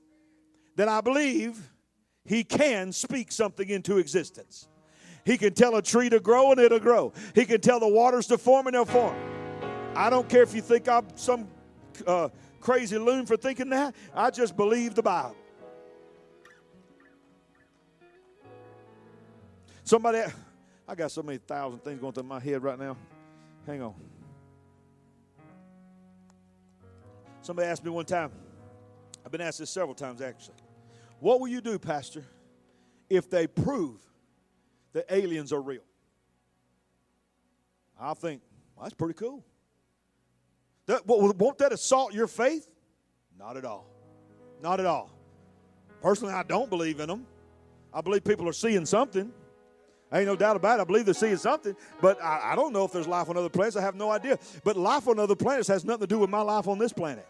[0.75, 1.71] then I believe
[2.25, 4.67] he can speak something into existence.
[5.25, 7.13] He can tell a tree to grow and it'll grow.
[7.33, 9.15] He can tell the waters to form and they'll form.
[9.95, 11.47] I don't care if you think I'm some
[12.05, 12.29] uh,
[12.59, 13.95] crazy loon for thinking that.
[14.13, 15.35] I just believe the Bible.
[19.83, 20.23] Somebody,
[20.87, 22.95] I got so many thousand things going through my head right now.
[23.65, 24.12] Hang on.
[27.43, 28.31] Somebody asked me one time,
[29.25, 30.55] I've been asked this several times actually.
[31.19, 32.23] What will you do, Pastor,
[33.09, 33.99] if they prove
[34.93, 35.83] that aliens are real?
[37.99, 38.41] I think,
[38.75, 39.43] well, that's pretty cool.
[40.85, 42.67] That, won't that assault your faith?
[43.37, 43.87] Not at all.
[44.61, 45.11] Not at all.
[46.01, 47.25] Personally, I don't believe in them.
[47.93, 49.31] I believe people are seeing something.
[50.13, 50.83] Ain't no doubt about it.
[50.83, 53.49] I believe they're seeing something, but I, I don't know if there's life on other
[53.49, 53.75] planets.
[53.75, 54.37] I have no idea.
[54.63, 57.27] But life on other planets has nothing to do with my life on this planet.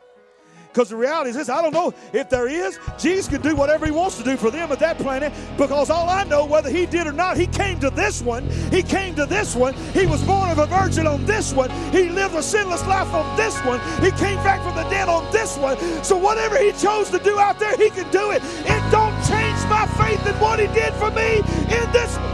[0.74, 2.80] Because the reality is this I don't know if there is.
[2.98, 6.10] Jesus can do whatever he wants to do for them at that planet because all
[6.10, 8.50] I know, whether he did or not, he came to this one.
[8.72, 9.76] He came to this one.
[9.94, 11.70] He was born of a virgin on this one.
[11.92, 13.80] He lived a sinless life on this one.
[14.02, 15.78] He came back from the dead on this one.
[16.04, 18.42] So whatever he chose to do out there, he can do it.
[18.66, 21.38] It don't change my faith in what he did for me
[21.70, 22.34] in this one.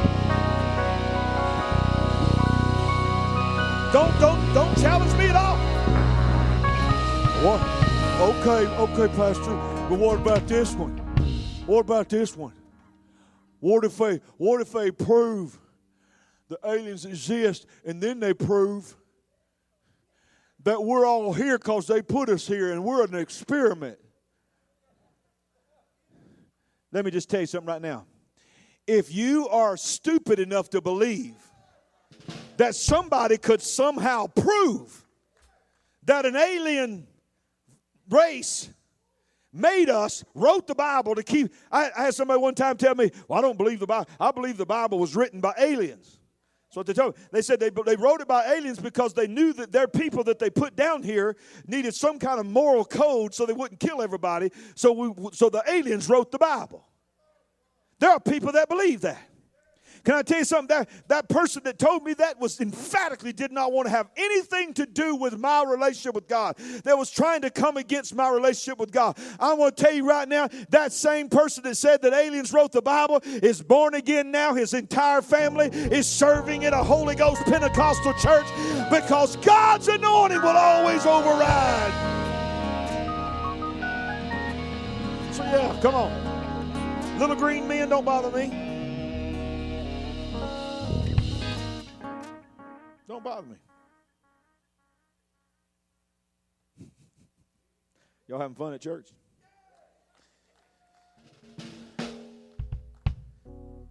[3.92, 5.58] Don't don't don't challenge me at all.
[7.44, 7.89] What?
[8.20, 9.56] Okay, okay, Pastor.
[9.88, 10.98] But what about this one?
[11.66, 12.52] What about this one?
[13.62, 15.58] What if they what if they prove
[16.50, 18.94] the aliens exist and then they prove
[20.64, 23.98] that we're all here because they put us here and we're an experiment?
[26.92, 28.06] Let me just tell you something right now.
[28.86, 31.36] If you are stupid enough to believe
[32.58, 35.06] that somebody could somehow prove
[36.04, 37.08] that an alien
[38.10, 38.70] race
[39.52, 41.54] made us, wrote the Bible to keep.
[41.72, 44.10] I, I, had somebody one time tell me, Well, I don't believe the Bible.
[44.20, 46.20] I believe the Bible was written by aliens.
[46.68, 47.24] That's what they told me.
[47.32, 50.38] They said they, they wrote it by aliens because they knew that their people that
[50.38, 54.52] they put down here needed some kind of moral code so they wouldn't kill everybody.
[54.76, 56.86] So, we, so the aliens wrote the Bible.
[57.98, 59.29] There are people that believe that.
[60.04, 60.68] Can I tell you something?
[60.68, 64.74] That, that person that told me that was emphatically did not want to have anything
[64.76, 68.80] to do with my relationship with God, that was trying to come against my relationship
[68.80, 69.18] with God.
[69.40, 72.72] I want to tell you right now that same person that said that aliens wrote
[72.72, 74.54] the Bible is born again now.
[74.54, 78.46] His entire family is serving in a Holy Ghost Pentecostal church
[78.90, 81.94] because God's anointing will always override.
[85.34, 87.20] So, yeah, come on.
[87.20, 88.69] Little green men don't bother me.
[93.10, 93.56] Don't bother me.
[98.28, 99.10] Y'all having fun at church?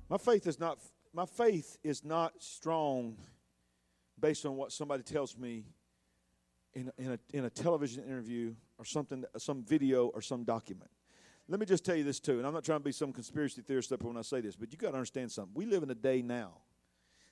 [0.09, 0.78] My faith is not
[1.12, 3.16] my faith is not strong
[4.20, 5.64] based on what somebody tells me
[6.74, 10.90] in, in, a, in a television interview or something, some video or some document.
[11.48, 13.62] Let me just tell you this too, and I'm not trying to be some conspiracy
[13.62, 15.54] theorist when I say this, but you got to understand something.
[15.54, 16.59] We live in a day now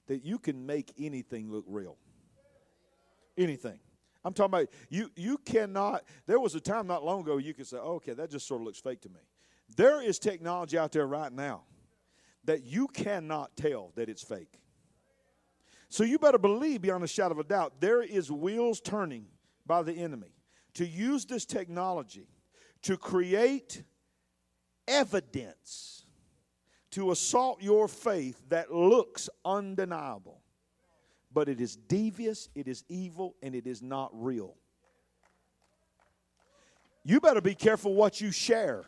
[0.06, 1.96] that you can make anything look real.
[3.36, 3.78] Anything.
[4.24, 7.66] I'm talking about you you cannot there was a time not long ago you could
[7.66, 9.20] say, oh, okay, that just sort of looks fake to me.
[9.76, 11.62] There is technology out there right now
[12.44, 14.60] that you cannot tell that it's fake.
[15.88, 19.26] So you better believe beyond a shadow of a doubt there is wheels turning
[19.66, 20.34] by the enemy
[20.74, 22.28] to use this technology
[22.82, 23.82] to create
[24.88, 26.05] evidence
[26.96, 30.40] to assault your faith that looks undeniable.
[31.30, 34.56] but it is devious, it is evil, and it is not real.
[37.04, 38.86] You better be careful what you share.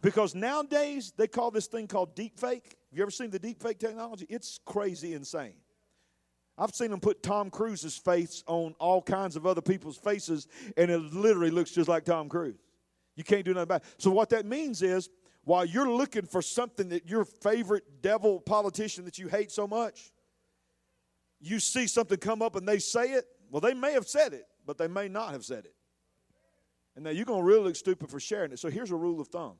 [0.00, 2.76] Because nowadays they call this thing called deep fake.
[2.90, 4.26] Have you ever seen the deep fake technology?
[4.30, 5.54] It's crazy insane.
[6.56, 10.46] I've seen them put Tom Cruise's face on all kinds of other people's faces,
[10.76, 12.60] and it literally looks just like Tom Cruise.
[13.16, 13.88] You can't do nothing about it.
[13.98, 15.10] So, what that means is,
[15.44, 20.12] while you're looking for something that your favorite devil politician that you hate so much,
[21.40, 23.24] you see something come up and they say it.
[23.50, 25.74] Well, they may have said it, but they may not have said it.
[26.94, 28.58] And now you're going to really look stupid for sharing it.
[28.58, 29.54] So, here's a rule of thumb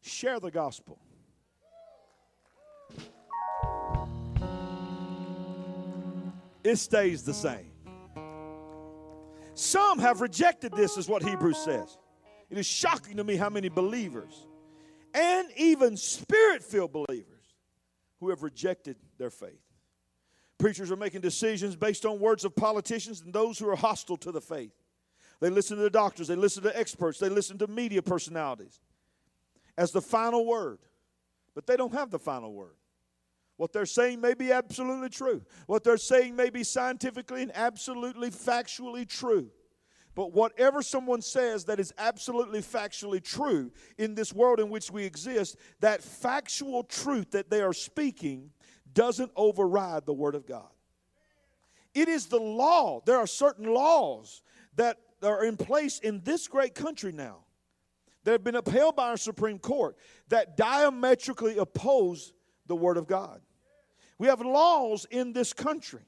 [0.00, 0.98] share the gospel.
[6.64, 7.70] it stays the same.
[9.54, 11.98] Some have rejected this, is what Hebrews says.
[12.50, 14.46] It is shocking to me how many believers
[15.14, 17.54] and even spirit filled believers
[18.20, 19.60] who have rejected their faith.
[20.58, 24.30] Preachers are making decisions based on words of politicians and those who are hostile to
[24.30, 24.72] the faith.
[25.40, 28.80] They listen to the doctors, they listen to experts, they listen to media personalities
[29.76, 30.78] as the final word,
[31.54, 32.76] but they don't have the final word.
[33.56, 35.42] What they're saying may be absolutely true.
[35.66, 39.50] What they're saying may be scientifically and absolutely factually true.
[40.14, 45.04] But whatever someone says that is absolutely factually true in this world in which we
[45.04, 48.50] exist, that factual truth that they are speaking
[48.92, 50.68] doesn't override the Word of God.
[51.94, 53.00] It is the law.
[53.04, 54.42] There are certain laws
[54.76, 57.44] that are in place in this great country now
[58.24, 59.96] that have been upheld by our Supreme Court
[60.28, 62.32] that diametrically oppose
[62.66, 63.40] the Word of God.
[64.18, 66.02] We have laws in this country,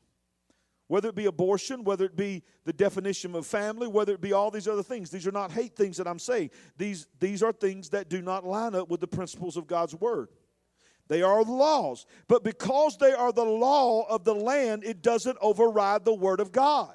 [0.89, 4.51] whether it be abortion, whether it be the definition of family, whether it be all
[4.51, 5.11] these other things.
[5.11, 6.51] These are not hate things that I'm saying.
[6.76, 10.28] These, these are things that do not line up with the principles of God's Word.
[11.09, 12.07] They are laws.
[12.28, 16.53] But because they are the law of the land, it doesn't override the Word of
[16.53, 16.95] God.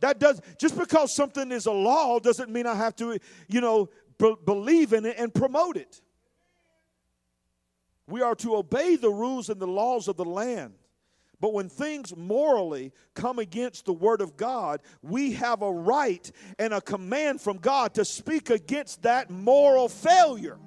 [0.00, 3.88] That does just because something is a law doesn't mean I have to, you know,
[4.18, 6.02] b- believe in it and promote it.
[8.06, 10.74] We are to obey the rules and the laws of the land.
[11.40, 16.72] But when things morally come against the Word of God, we have a right and
[16.72, 20.58] a command from God to speak against that moral failure.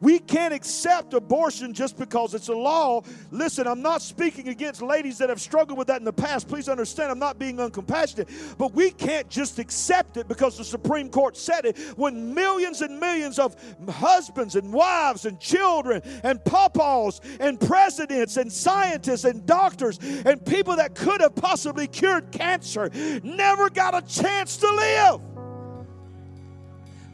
[0.00, 3.02] We can't accept abortion just because it's a law.
[3.30, 6.48] Listen, I'm not speaking against ladies that have struggled with that in the past.
[6.48, 8.56] Please understand, I'm not being uncompassionate.
[8.56, 12.98] But we can't just accept it because the Supreme Court said it when millions and
[12.98, 13.56] millions of
[13.88, 20.76] husbands and wives and children and papas and presidents and scientists and doctors and people
[20.76, 22.90] that could have possibly cured cancer
[23.22, 25.20] never got a chance to live.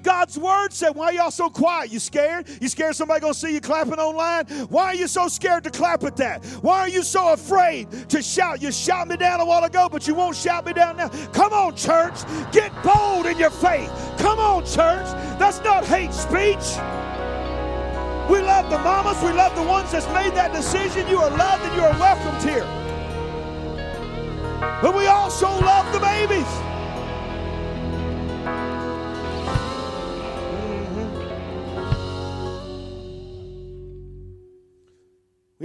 [0.07, 1.90] God's word said, Why y'all so quiet?
[1.90, 2.48] You scared?
[2.61, 4.46] You scared somebody gonna see you clapping online?
[4.68, 6.44] Why are you so scared to clap at that?
[6.62, 8.62] Why are you so afraid to shout?
[8.62, 11.09] You shot me down a while ago, but you won't shout me down now.
[11.32, 12.14] Come on, church.
[12.52, 13.90] Get bold in your faith.
[14.18, 15.07] Come on, church.
[15.40, 16.78] That's not hate speech.
[18.30, 19.20] We love the mamas.
[19.24, 21.09] We love the ones that's made that decision.
[21.09, 22.64] You are loved and you are welcomed here.
[24.80, 26.65] But we also love the babies.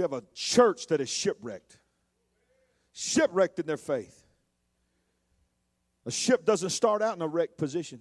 [0.02, 1.78] We have a church that is shipwrecked,
[2.92, 4.26] shipwrecked in their faith.
[6.06, 8.00] A ship doesn't start out in a wrecked position.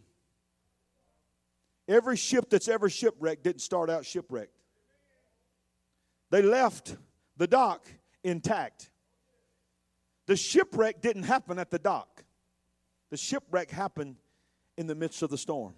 [1.88, 4.58] Every ship that's ever shipwrecked didn't start out shipwrecked.
[6.32, 6.98] They left
[7.38, 7.86] the dock
[8.24, 8.90] intact.
[10.26, 12.24] The shipwreck didn't happen at the dock,
[13.12, 14.16] the shipwreck happened
[14.76, 15.76] in the midst of the storm.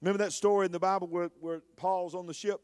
[0.00, 2.60] Remember that story in the Bible where, where Paul's on the ship?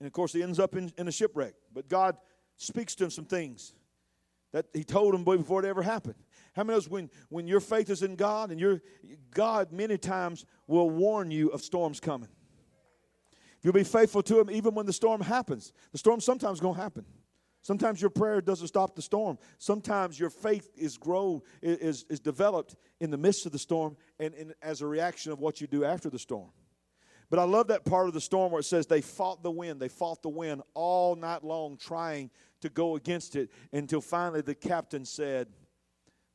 [0.00, 1.54] And of course, he ends up in, in a shipwreck.
[1.72, 2.16] But God
[2.56, 3.72] speaks to him some things
[4.52, 6.16] that he told him before it ever happened.
[6.54, 8.80] How many knows when, when your faith is in God and your
[9.32, 12.30] God many times will warn you of storms coming.
[13.58, 15.72] If you'll be faithful to him even when the storm happens.
[15.92, 17.04] The storm sometimes to happen.
[17.62, 19.38] Sometimes your prayer doesn't stop the storm.
[19.58, 24.34] Sometimes your faith is grown, is, is developed in the midst of the storm and,
[24.34, 26.50] and as a reaction of what you do after the storm.
[27.28, 29.80] But I love that part of the storm where it says they fought the wind.
[29.80, 34.54] They fought the wind all night long trying to go against it until finally the
[34.54, 35.48] captain said,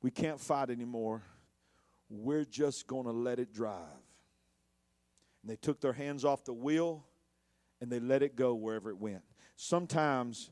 [0.01, 1.23] We can't fight anymore.
[2.09, 3.77] We're just going to let it drive.
[5.41, 7.05] And they took their hands off the wheel
[7.79, 9.21] and they let it go wherever it went.
[9.55, 10.51] Sometimes,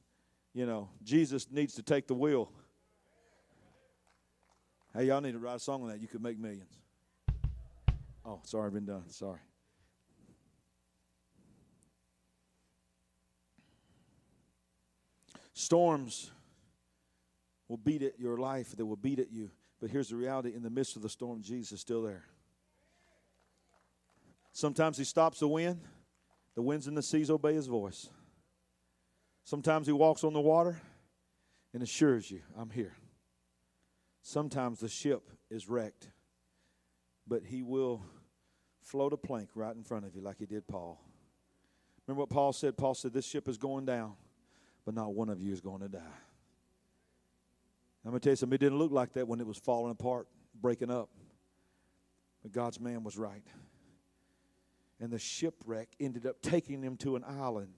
[0.54, 2.52] you know, Jesus needs to take the wheel.
[4.96, 6.00] Hey, y'all need to write a song on that.
[6.00, 6.80] You could make millions.
[8.26, 9.10] Oh, sorry, I've been done.
[9.10, 9.40] Sorry.
[15.60, 16.32] Storms
[17.68, 19.49] will beat at your life, they will beat at you.
[19.82, 22.24] But here's the reality in the midst of the storm, Jesus is still there.
[24.53, 25.82] Sometimes he stops the wind,
[26.55, 28.07] the winds and the seas obey his voice.
[29.43, 30.80] Sometimes he walks on the water
[31.74, 32.95] and assures you, I'm here.
[34.22, 36.07] Sometimes the ship is wrecked,
[37.28, 38.01] but he will
[38.82, 41.01] float a plank right in front of you like he did Paul.
[42.07, 42.78] Remember what Paul said?
[42.78, 44.14] Paul said, This ship is going down,
[44.86, 46.00] but not one of you is going to die.
[48.06, 49.92] I'm going to tell you something, it didn't look like that when it was falling
[49.92, 50.28] apart,
[50.60, 51.10] breaking up.
[52.42, 53.46] But God's man was right.
[55.02, 57.74] And the shipwreck ended up taking them to an island.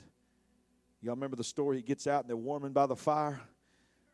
[1.02, 1.78] Y'all remember the story?
[1.78, 3.41] He gets out and they're warming by the fire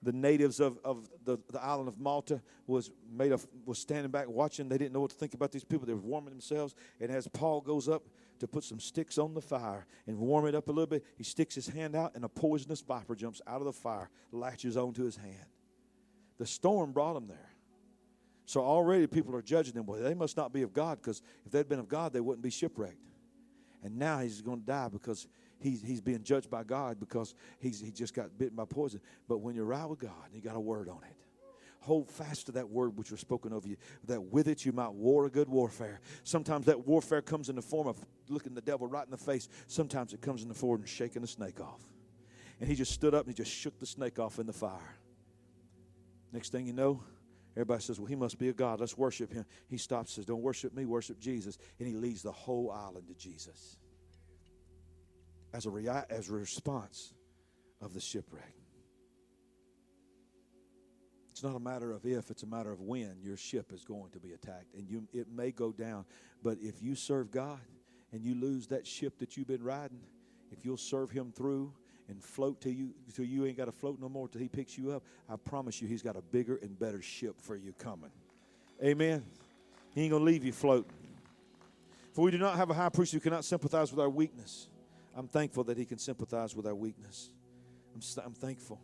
[0.03, 4.27] the natives of, of the, the island of Malta was made of was standing back
[4.27, 4.69] watching.
[4.69, 5.87] They didn't know what to think about these people.
[5.87, 6.75] They were warming themselves.
[6.99, 8.03] And as Paul goes up
[8.39, 11.23] to put some sticks on the fire and warm it up a little bit, he
[11.23, 15.03] sticks his hand out and a poisonous viper jumps out of the fire, latches onto
[15.03, 15.45] his hand.
[16.37, 17.51] The storm brought him there.
[18.45, 19.85] So already people are judging them.
[19.85, 22.43] Well, they must not be of God because if they'd been of God, they wouldn't
[22.43, 23.03] be shipwrecked.
[23.83, 25.27] And now he's going to die because
[25.59, 29.01] he's, he's being judged by God because he's, he just got bitten by poison.
[29.27, 31.15] But when you're right with God, you got a word on it.
[31.81, 34.93] Hold fast to that word which was spoken over you, that with it you might
[34.93, 35.99] war a good warfare.
[36.23, 37.97] Sometimes that warfare comes in the form of
[38.29, 39.49] looking the devil right in the face.
[39.67, 41.81] Sometimes it comes in the form of shaking the snake off.
[42.59, 44.95] And he just stood up and he just shook the snake off in the fire.
[46.31, 47.01] Next thing you know,
[47.55, 48.79] everybody says, Well, he must be a God.
[48.79, 49.45] Let's worship him.
[49.67, 51.57] He stops says, Don't worship me, worship Jesus.
[51.79, 53.77] And he leads the whole island to Jesus
[55.53, 57.13] as a, as a response
[57.81, 58.53] of the shipwreck.
[61.37, 64.09] It's not a matter of if, it's a matter of when your ship is going
[64.11, 64.73] to be attacked.
[64.73, 66.05] And you, it may go down.
[66.41, 67.59] But if you serve God
[68.11, 69.99] and you lose that ship that you've been riding,
[70.51, 71.73] if you'll serve Him through
[72.09, 74.77] and float till you till you ain't got to float no more till He picks
[74.77, 78.11] you up, I promise you He's got a bigger and better ship for you coming.
[78.83, 79.25] Amen.
[79.93, 80.91] He ain't gonna leave you floating.
[82.13, 84.69] For we do not have a high priest who cannot sympathize with our weakness
[85.17, 87.31] I'm thankful that He can sympathize with our weakness.
[87.95, 88.79] I'm, I'm thankful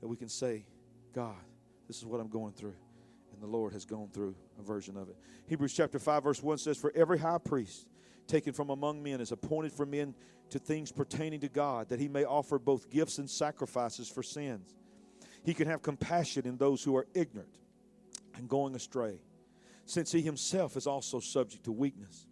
[0.00, 0.64] that we can say,
[1.12, 1.36] God,
[1.86, 2.74] this is what I'm going through.
[3.34, 5.16] And the Lord has gone through a version of it.
[5.46, 7.86] Hebrews chapter 5, verse 1 says, For every high priest
[8.30, 10.14] taken from among men is appointed for men
[10.50, 14.74] to things pertaining to God, that he may offer both gifts and sacrifices for sins.
[15.44, 17.58] He can have compassion in those who are ignorant
[18.36, 19.20] and going astray,
[19.84, 22.26] since he himself is also subject to weakness.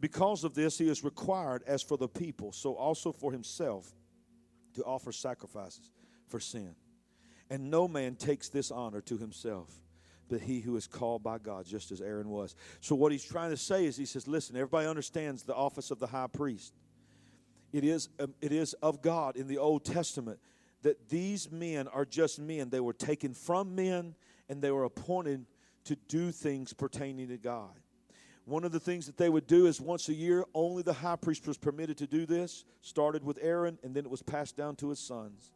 [0.00, 3.94] Because of this, he is required, as for the people, so also for himself,
[4.74, 5.92] to offer sacrifices
[6.28, 6.74] for sin.
[7.50, 9.70] And no man takes this honor to himself,
[10.28, 12.54] but he who is called by God, just as Aaron was.
[12.80, 15.98] So, what he's trying to say is, he says, Listen, everybody understands the office of
[15.98, 16.74] the high priest.
[17.72, 20.38] It is, um, it is of God in the Old Testament
[20.82, 22.70] that these men are just men.
[22.70, 24.14] They were taken from men
[24.48, 25.46] and they were appointed
[25.84, 27.80] to do things pertaining to God.
[28.44, 31.16] One of the things that they would do is once a year, only the high
[31.16, 32.64] priest was permitted to do this.
[32.82, 35.50] Started with Aaron, and then it was passed down to his sons.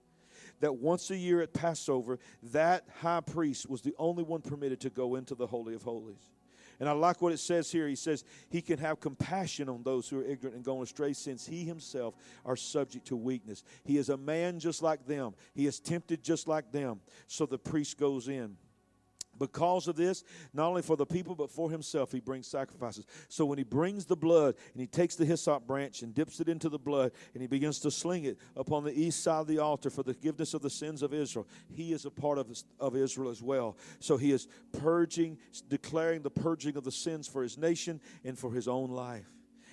[0.61, 2.18] That once a year at Passover,
[2.52, 6.32] that high priest was the only one permitted to go into the Holy of Holies.
[6.80, 7.88] And I like what it says here.
[7.88, 11.46] He says he can have compassion on those who are ignorant and going astray, since
[11.46, 13.64] he himself are subject to weakness.
[13.84, 17.00] He is a man just like them, he is tempted just like them.
[17.26, 18.56] So the priest goes in.
[19.39, 23.07] Because of this, not only for the people, but for himself, he brings sacrifices.
[23.28, 26.49] So when he brings the blood and he takes the hyssop branch and dips it
[26.49, 29.59] into the blood and he begins to sling it upon the east side of the
[29.59, 32.97] altar for the forgiveness of the sins of Israel, he is a part of, of
[32.97, 33.76] Israel as well.
[34.01, 38.53] So he is purging, declaring the purging of the sins for his nation and for
[38.53, 39.26] his own life.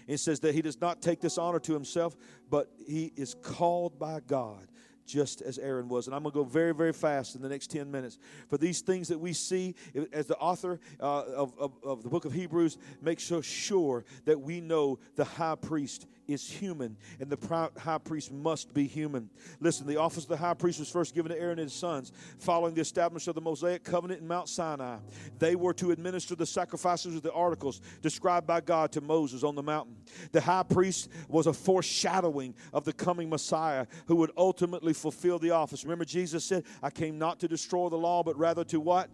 [0.08, 2.16] It says that he does not take this honor to himself,
[2.50, 4.68] but he is called by God
[5.06, 6.08] just as Aaron was.
[6.08, 8.18] And I'm going to go very, very fast in the next 10 minutes.
[8.50, 9.76] For these things that we see,
[10.12, 14.40] as the author uh, of, of, of, the book of Hebrews makes so sure that
[14.40, 19.30] we know the high priest is human, and the high priest must be human.
[19.60, 22.12] Listen, the office of the high priest was first given to Aaron and his sons
[22.40, 24.98] following the establishment of the Mosaic covenant in Mount Sinai.
[25.40, 29.56] They were to administer the sacrifices of the articles described by God to Moses on
[29.56, 29.96] the mountain.
[30.32, 35.52] The high priest was a foreshadowing of the coming Messiah who would ultimately fulfill the
[35.52, 35.84] office.
[35.84, 39.10] Remember, Jesus said, I came not to destroy the law, but rather to what?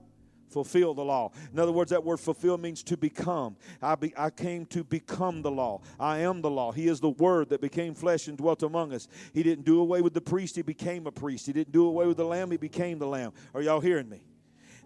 [0.51, 1.31] Fulfill the law.
[1.51, 3.55] In other words, that word fulfill means to become.
[3.81, 5.81] I, be, I came to become the law.
[5.99, 6.71] I am the law.
[6.71, 9.07] He is the word that became flesh and dwelt among us.
[9.33, 11.45] He didn't do away with the priest, he became a priest.
[11.45, 13.33] He didn't do away with the lamb, he became the lamb.
[13.53, 14.21] Are y'all hearing me?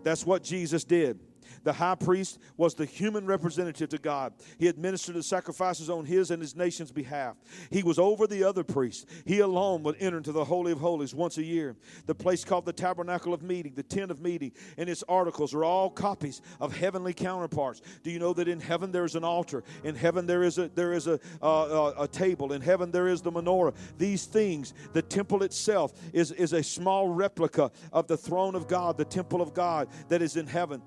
[0.03, 1.19] That's what Jesus did.
[1.63, 4.33] The high priest was the human representative to God.
[4.57, 7.35] He administered the sacrifices on his and his nation's behalf.
[7.69, 9.05] He was over the other priests.
[9.25, 11.75] He alone would enter into the Holy of Holies once a year.
[12.05, 15.63] The place called the Tabernacle of Meeting, the Tent of Meeting, and its articles are
[15.63, 17.81] all copies of heavenly counterparts.
[18.03, 19.63] Do you know that in heaven there is an altar?
[19.83, 22.53] In heaven there is a there is a, uh, a, a table.
[22.53, 23.73] In heaven there is the menorah.
[23.97, 28.97] These things, the temple itself is, is a small replica of the throne of God,
[28.97, 30.81] the temple of God that is in heaven.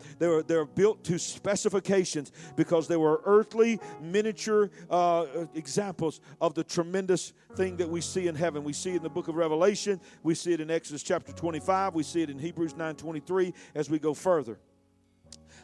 [0.48, 7.76] They're, built to specifications because they were earthly miniature uh, examples of the tremendous thing
[7.78, 8.64] that we see in heaven.
[8.64, 10.00] We see it in the book of Revelation.
[10.22, 11.94] We see it in Exodus chapter 25.
[11.94, 14.58] We see it in Hebrews 9.23 as we go further.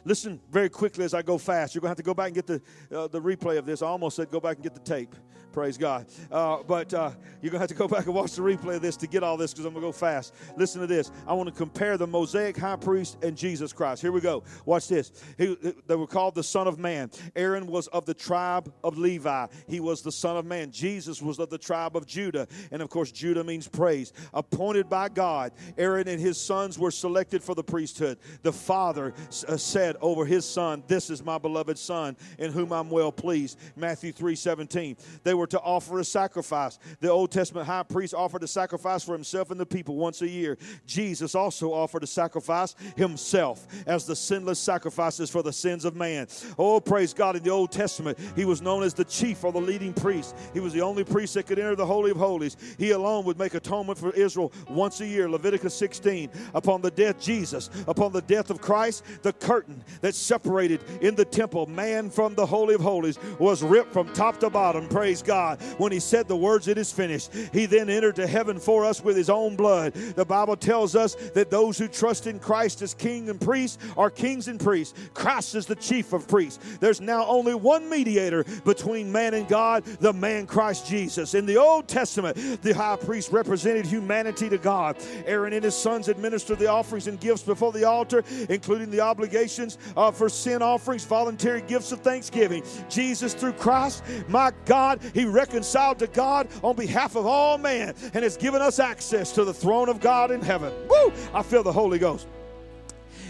[0.05, 1.73] Listen very quickly as I go fast.
[1.73, 2.61] You're going to have to go back and get the,
[2.95, 3.81] uh, the replay of this.
[3.81, 5.15] I almost said go back and get the tape.
[5.55, 6.07] Praise God.
[6.29, 8.81] Uh, but uh, you're going to have to go back and watch the replay of
[8.81, 10.33] this to get all this because I'm going to go fast.
[10.57, 11.11] Listen to this.
[11.25, 14.01] I want to compare the Mosaic high priest and Jesus Christ.
[14.01, 14.43] Here we go.
[14.65, 15.13] Watch this.
[15.37, 15.55] He,
[15.87, 17.09] they were called the Son of Man.
[17.37, 20.71] Aaron was of the tribe of Levi, he was the Son of Man.
[20.71, 22.49] Jesus was of the tribe of Judah.
[22.71, 24.11] And of course, Judah means praise.
[24.33, 28.17] Appointed by God, Aaron and his sons were selected for the priesthood.
[28.43, 29.13] The Father
[29.47, 29.55] uh,
[29.95, 33.57] said over his son, This is my beloved Son in whom I'm well pleased.
[33.75, 34.97] Matthew 3 17.
[35.23, 36.79] They were to offer a sacrifice.
[36.99, 40.27] The Old Testament high priest offered a sacrifice for himself and the people once a
[40.27, 40.57] year.
[40.85, 46.27] Jesus also offered a sacrifice himself as the sinless sacrifices for the sins of man.
[46.57, 47.35] Oh, praise God.
[47.35, 50.35] In the Old Testament, he was known as the chief or the leading priest.
[50.53, 52.57] He was the only priest that could enter the Holy of Holies.
[52.77, 55.29] He alone would make atonement for Israel once a year.
[55.29, 56.29] Leviticus 16.
[56.53, 61.25] Upon the death Jesus, upon the death of Christ, the curtain that separated in the
[61.25, 64.87] temple man from the Holy of Holies was ripped from top to bottom.
[64.87, 65.61] Praise God.
[65.77, 67.31] When he said the words, It is finished.
[67.53, 69.93] He then entered to heaven for us with his own blood.
[69.93, 74.09] The Bible tells us that those who trust in Christ as king and priest are
[74.09, 74.97] kings and priests.
[75.13, 76.77] Christ is the chief of priests.
[76.79, 81.33] There's now only one mediator between man and God, the man Christ Jesus.
[81.33, 84.97] In the Old Testament, the high priest represented humanity to God.
[85.25, 89.74] Aaron and his sons administered the offerings and gifts before the altar, including the obligations
[89.95, 92.63] uh, for sin offerings, voluntary gifts of thanksgiving.
[92.89, 98.23] Jesus, through Christ, my God, he reconciled to God on behalf of all man and
[98.23, 100.73] has given us access to the throne of God in heaven.
[100.89, 101.11] Woo!
[101.33, 102.27] I feel the Holy Ghost.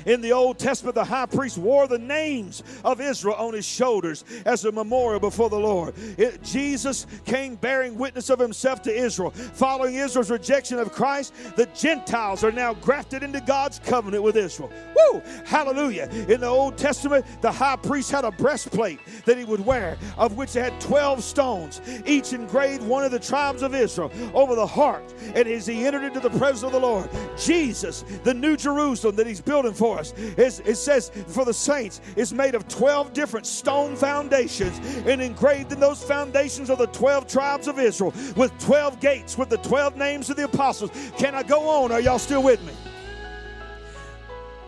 [0.05, 4.23] In the Old Testament, the high priest wore the names of Israel on his shoulders
[4.45, 5.95] as a memorial before the Lord.
[6.17, 9.31] It, Jesus came bearing witness of himself to Israel.
[9.31, 14.71] Following Israel's rejection of Christ, the Gentiles are now grafted into God's covenant with Israel.
[14.95, 15.21] Woo!
[15.45, 16.07] Hallelujah.
[16.29, 20.37] In the Old Testament, the high priest had a breastplate that he would wear, of
[20.37, 24.67] which it had 12 stones, each engraved one of the tribes of Israel over the
[24.67, 25.13] heart.
[25.33, 29.25] And as he entered into the presence of the Lord, Jesus, the new Jerusalem that
[29.27, 30.13] he's building for us.
[30.17, 35.71] It's, it says for the saints, it's made of 12 different stone foundations, and engraved
[35.71, 39.97] in those foundations are the 12 tribes of Israel with 12 gates with the 12
[39.97, 40.91] names of the apostles.
[41.17, 41.91] Can I go on?
[41.91, 42.73] Are y'all still with me?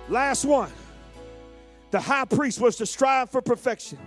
[0.09, 0.71] Last one.
[1.91, 3.97] The high priest was to strive for perfection,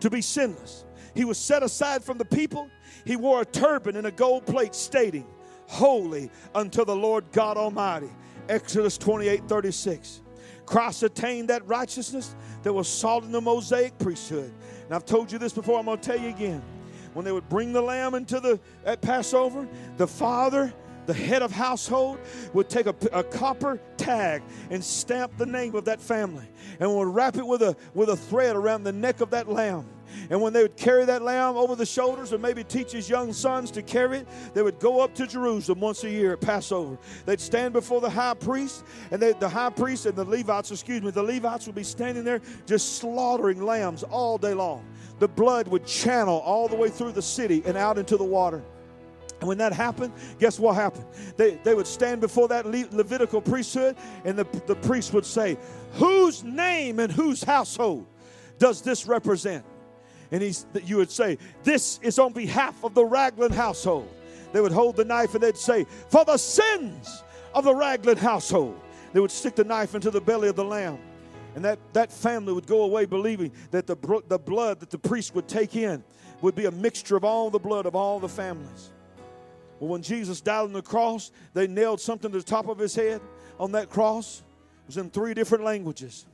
[0.00, 0.84] to be sinless.
[1.14, 2.68] He was set aside from the people.
[3.04, 5.26] He wore a turban and a gold plate stating,
[5.66, 8.10] Holy unto the Lord God Almighty.
[8.48, 10.22] Exodus 28 36.
[10.68, 14.52] Christ attained that righteousness that was sought in the Mosaic priesthood.
[14.84, 16.62] And I've told you this before, I'm going to tell you again.
[17.14, 19.66] When they would bring the lamb into the at Passover,
[19.96, 20.70] the father,
[21.06, 22.18] the head of household,
[22.52, 26.46] would take a, a copper tag and stamp the name of that family
[26.80, 29.88] and would wrap it with a, with a thread around the neck of that lamb.
[30.30, 33.32] And when they would carry that lamb over the shoulders and maybe teach his young
[33.32, 36.98] sons to carry it, they would go up to Jerusalem once a year at Passover.
[37.26, 41.02] They'd stand before the high priest, and they, the high priest and the Levites, excuse
[41.02, 44.84] me, the Levites would be standing there just slaughtering lambs all day long.
[45.18, 48.62] The blood would channel all the way through the city and out into the water.
[49.40, 51.06] And when that happened, guess what happened?
[51.36, 55.56] They, they would stand before that Le- Levitical priesthood, and the, the priest would say,
[55.94, 58.06] Whose name and whose household
[58.58, 59.64] does this represent?
[60.30, 64.08] And he's, you would say, This is on behalf of the Ragland household.
[64.52, 67.22] They would hold the knife and they'd say, For the sins
[67.54, 68.78] of the Ragland household.
[69.12, 70.98] They would stick the knife into the belly of the lamb.
[71.54, 73.96] And that, that family would go away believing that the,
[74.28, 76.04] the blood that the priest would take in
[76.40, 78.90] would be a mixture of all the blood of all the families.
[79.80, 82.94] Well, when Jesus died on the cross, they nailed something to the top of his
[82.94, 83.20] head
[83.58, 84.42] on that cross.
[84.82, 86.26] It was in three different languages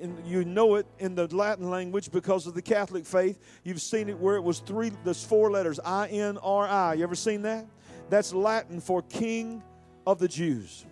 [0.00, 3.38] and you know it in the Latin language because of the Catholic faith.
[3.62, 6.94] You've seen it where it was three, there's four letters, I N R I.
[6.94, 7.66] You ever seen that?
[8.10, 9.62] That's Latin for King
[10.06, 10.84] of the Jews.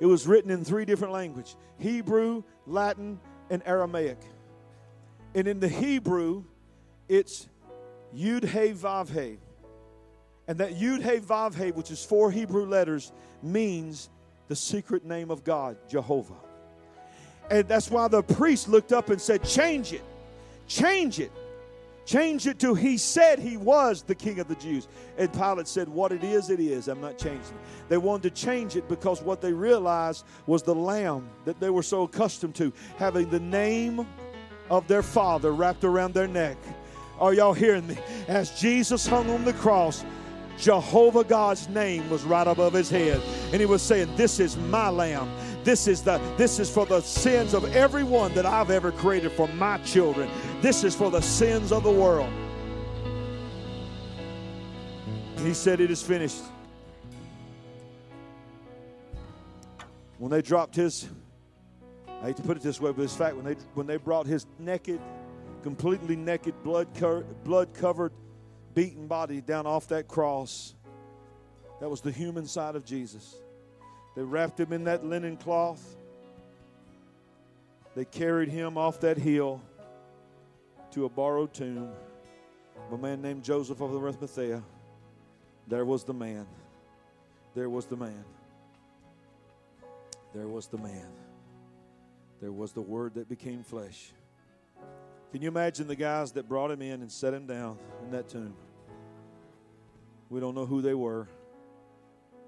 [0.00, 3.20] It was written in three different languages Hebrew, Latin,
[3.50, 4.18] and Aramaic.
[5.34, 6.44] And in the Hebrew,
[7.08, 7.48] it's
[8.16, 9.38] Yud He Vav He.
[10.46, 14.08] And that Yud He Vav He, which is four Hebrew letters, means
[14.48, 16.47] the secret name of God, Jehovah.
[17.50, 20.02] And that's why the priest looked up and said, Change it,
[20.66, 21.32] change it.
[22.08, 24.88] Change it to he said he was the king of the Jews.
[25.18, 26.88] And Pilate said, What it is, it is.
[26.88, 27.90] I'm not changing it.
[27.90, 31.82] They wanted to change it because what they realized was the lamb that they were
[31.82, 34.06] so accustomed to, having the name
[34.70, 36.56] of their father wrapped around their neck.
[37.20, 37.98] Are y'all hearing me?
[38.26, 40.02] As Jesus hung on the cross,
[40.56, 43.20] Jehovah God's name was right above his head.
[43.52, 45.28] And he was saying, This is my lamb.
[45.68, 49.46] This is the this is for the sins of everyone that I've ever created for
[49.48, 50.30] my children.
[50.62, 52.32] This is for the sins of the world.
[55.40, 56.40] He said it is finished.
[60.16, 61.06] When they dropped his
[62.22, 64.26] I hate to put it this way, but it's fact when they when they brought
[64.26, 65.02] his naked,
[65.62, 66.88] completely naked, blood
[67.44, 68.14] blood covered,
[68.72, 70.74] beaten body down off that cross,
[71.78, 73.36] that was the human side of Jesus.
[74.18, 75.96] They wrapped him in that linen cloth.
[77.94, 79.62] They carried him off that hill
[80.90, 81.88] to a borrowed tomb
[82.84, 84.60] of a man named Joseph of Arimathea.
[85.68, 86.48] There was the man.
[87.54, 88.24] There was the man.
[90.34, 91.12] There was the man.
[92.40, 94.10] There was the word that became flesh.
[95.30, 98.28] Can you imagine the guys that brought him in and set him down in that
[98.28, 98.56] tomb?
[100.28, 101.28] We don't know who they were.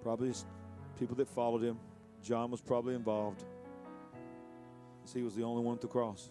[0.02, 0.32] Probably
[1.00, 1.78] people that followed him.
[2.22, 3.42] John was probably involved.
[5.12, 6.30] He was the only one to cross.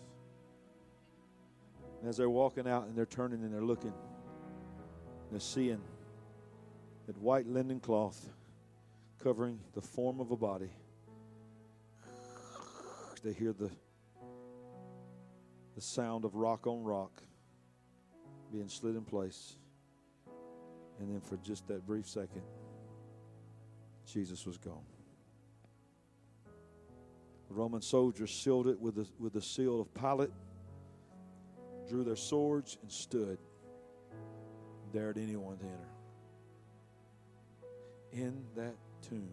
[1.99, 3.91] And as they're walking out and they're turning and they're looking,
[5.31, 5.81] they're seeing
[7.07, 8.29] that white linen cloth
[9.21, 10.69] covering the form of a body.
[13.21, 13.69] They hear the,
[15.75, 17.21] the sound of rock on rock
[18.53, 19.57] being slid in place.
[20.99, 22.43] And then for just that brief second,
[24.11, 24.85] Jesus was gone.
[27.47, 30.31] The Roman soldiers sealed it with the, with the seal of Pilate,
[31.87, 33.39] drew their swords, and stood,
[34.93, 35.89] dared anyone to enter.
[38.11, 39.29] In that tomb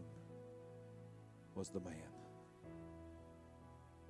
[1.55, 1.95] was the man.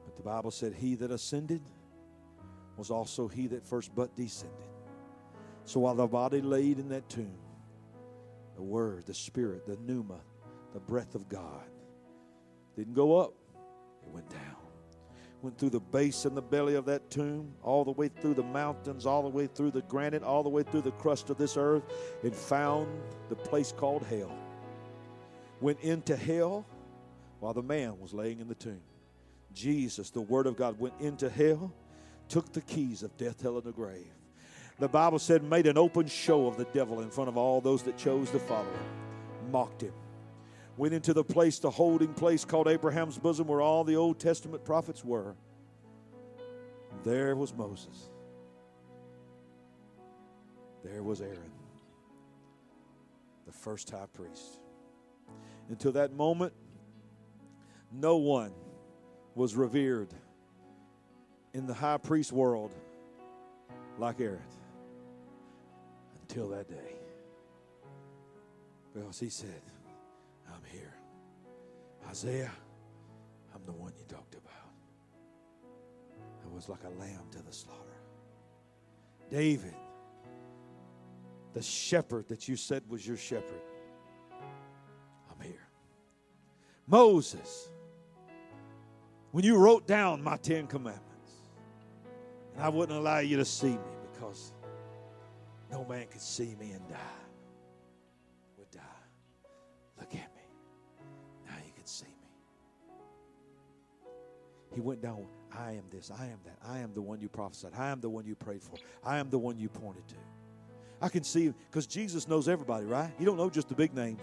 [0.04, 1.62] But the Bible said, He that ascended
[2.76, 4.56] was also he that first but descended.
[5.64, 7.38] So while the body laid in that tomb,
[8.54, 10.20] the Word, the Spirit, the pneuma,
[10.76, 11.64] the breath of God.
[12.76, 13.32] Didn't go up,
[14.02, 14.56] it went down.
[15.40, 18.42] Went through the base and the belly of that tomb, all the way through the
[18.42, 21.56] mountains, all the way through the granite, all the way through the crust of this
[21.56, 21.82] earth,
[22.22, 22.88] and found
[23.30, 24.36] the place called hell.
[25.62, 26.66] Went into hell
[27.40, 28.82] while the man was laying in the tomb.
[29.54, 31.72] Jesus, the Word of God, went into hell,
[32.28, 34.12] took the keys of death, hell, and the grave.
[34.78, 37.82] The Bible said, made an open show of the devil in front of all those
[37.84, 39.94] that chose to follow him, mocked him
[40.76, 44.64] went into the place, the holding place called Abraham's bosom, where all the Old Testament
[44.64, 45.34] prophets were.
[47.04, 48.10] There was Moses.
[50.84, 51.52] There was Aaron,
[53.46, 54.60] the first high priest.
[55.68, 56.52] Until that moment,
[57.92, 58.52] no one
[59.34, 60.08] was revered
[61.54, 62.72] in the high priest world
[63.98, 64.38] like Aaron.
[66.20, 66.96] Until that day.
[68.94, 69.62] Because he said,
[72.16, 72.52] Isaiah,
[73.54, 74.52] I'm the one you talked about.
[76.42, 78.00] I was like a lamb to the slaughter.
[79.30, 79.74] David,
[81.52, 83.60] the shepherd that you said was your shepherd,
[85.30, 85.68] I'm here.
[86.86, 87.68] Moses,
[89.32, 91.32] when you wrote down my Ten Commandments,
[92.54, 93.78] and I wouldn't allow you to see me
[94.10, 94.54] because
[95.70, 97.25] no man could see me and die.
[104.76, 105.24] He went down.
[105.50, 106.10] I am this.
[106.10, 106.58] I am that.
[106.62, 107.72] I am the one you prophesied.
[107.74, 108.76] I am the one you prayed for.
[109.02, 110.16] I am the one you pointed to.
[111.00, 113.10] I can see because Jesus knows everybody, right?
[113.18, 114.20] He don't know just the big names.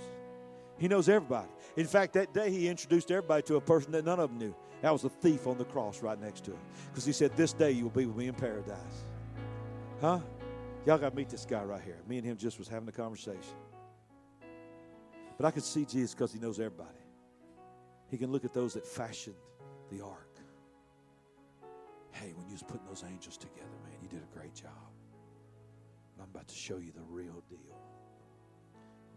[0.78, 1.50] He knows everybody.
[1.76, 4.56] In fact, that day he introduced everybody to a person that none of them knew.
[4.84, 6.60] That was the thief on the cross right next to him.
[6.92, 8.78] Because he said, This day you will be with me in paradise.
[10.02, 10.20] Huh?
[10.86, 11.98] Y'all got to meet this guy right here.
[12.08, 13.58] Me and him just was having a conversation.
[15.36, 16.90] But I could see Jesus because he knows everybody.
[18.12, 19.36] He can look at those that fashioned
[19.90, 20.23] the ark
[22.14, 24.72] hey, when you was putting those angels together, man, you did a great job.
[26.20, 27.78] I'm about to show you the real deal,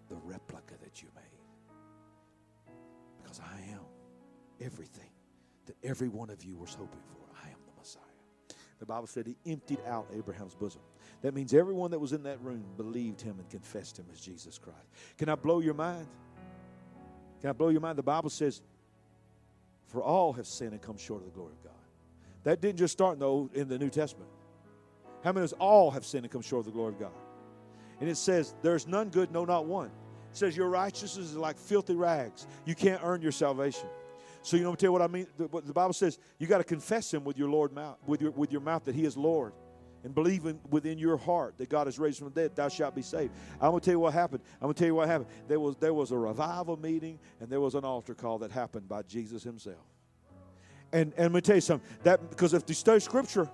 [0.09, 2.74] the replica that you made.
[3.22, 3.80] Because I am
[4.61, 5.11] everything
[5.66, 7.18] that every one of you was hoping for.
[7.44, 8.03] I am the Messiah.
[8.78, 10.80] The Bible said he emptied out Abraham's bosom.
[11.22, 14.59] That means everyone that was in that room believed him and confessed him as Jesus
[14.59, 14.88] Christ.
[15.16, 16.07] Can I blow your mind?
[17.40, 17.99] Can I blow your mind?
[17.99, 18.62] The Bible says,
[19.86, 21.72] For all have sinned and come short of the glory of God.
[22.47, 24.30] That didn't just start in the, Old, in the New Testament.
[25.24, 27.11] How many of us all have sinned and come short of the glory of God?
[28.01, 29.88] And it says, There's none good, no, not one.
[30.30, 32.47] It says, Your righteousness is like filthy rags.
[32.64, 33.88] You can't earn your salvation.
[34.42, 35.26] So you know, I'm tell you what I mean.
[35.36, 38.30] The, the Bible says you got to confess Him with your Lord mouth, with your
[38.30, 39.53] with your mouth that He is Lord,
[40.05, 42.55] and believe in, within your heart that God is raised from the dead.
[42.55, 43.32] Thou shalt be saved.
[43.55, 44.44] I'm gonna tell you what happened.
[44.61, 45.30] I'm gonna tell you what happened.
[45.49, 48.88] There was there was a revival meeting and there was an altar call that happened
[48.88, 49.82] by Jesus Himself.
[50.97, 51.86] And and let me tell you something.
[52.05, 53.51] That because if you study Scripture,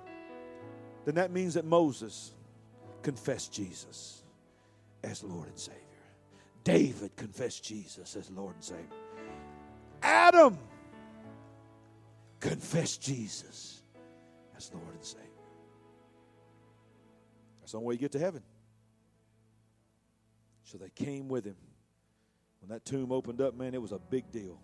[1.04, 2.30] then that means that Moses
[3.02, 4.22] confessed Jesus
[5.02, 5.80] as Lord and Savior.
[6.62, 8.86] David confessed Jesus as Lord and Savior.
[10.04, 10.56] Adam
[12.38, 13.82] confessed Jesus
[14.56, 15.26] as Lord and Savior.
[17.60, 18.42] That's the only way you get to heaven.
[20.62, 21.56] So they came with him.
[22.60, 24.60] When that tomb opened up, man, it was a big deal.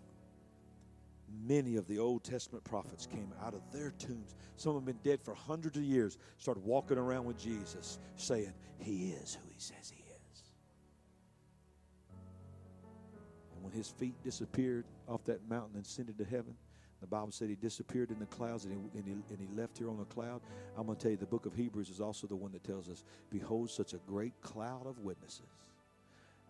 [1.47, 4.35] Many of the Old Testament prophets came out of their tombs.
[4.55, 8.53] Some of them been dead for hundreds of years, started walking around with Jesus, saying,
[8.77, 10.43] He is who He says He is.
[13.55, 16.55] And when his feet disappeared off that mountain and ascended to heaven,
[17.01, 19.77] the Bible said he disappeared in the clouds and he, and he, and he left
[19.77, 20.41] here on a cloud.
[20.77, 22.89] I'm going to tell you, the book of Hebrews is also the one that tells
[22.89, 25.45] us, Behold, such a great cloud of witnesses.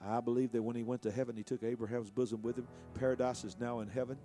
[0.03, 2.67] I believe that when he went to heaven, he took Abraham's bosom with him.
[2.93, 4.17] Paradise is now in heaven.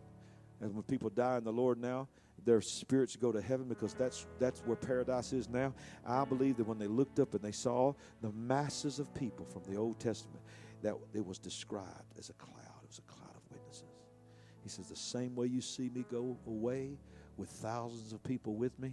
[0.61, 2.09] And when people die in the Lord now,
[2.45, 5.73] their spirits go to heaven because that's that's where paradise is now.
[6.07, 9.63] I believe that when they looked up and they saw the masses of people from
[9.65, 10.41] the Old Testament,
[10.83, 12.83] that it was described as a cloud.
[12.83, 13.85] It was a cloud of witnesses.
[14.63, 16.99] He says, the same way you see me go away
[17.37, 18.93] with thousands of people with me,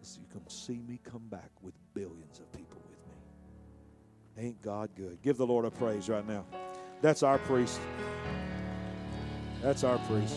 [0.00, 4.46] is you can see me come back with billions of people with me.
[4.46, 5.18] Ain't God good?
[5.22, 6.44] Give the Lord a praise right now.
[7.02, 7.80] That's our priest.
[9.62, 10.36] That's our priest.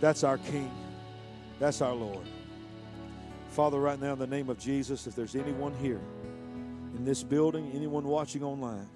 [0.00, 0.70] That's our King.
[1.58, 2.26] That's our Lord.
[3.48, 6.00] Father, right now, in the name of Jesus, if there's anyone here
[6.96, 8.88] in this building, anyone watching online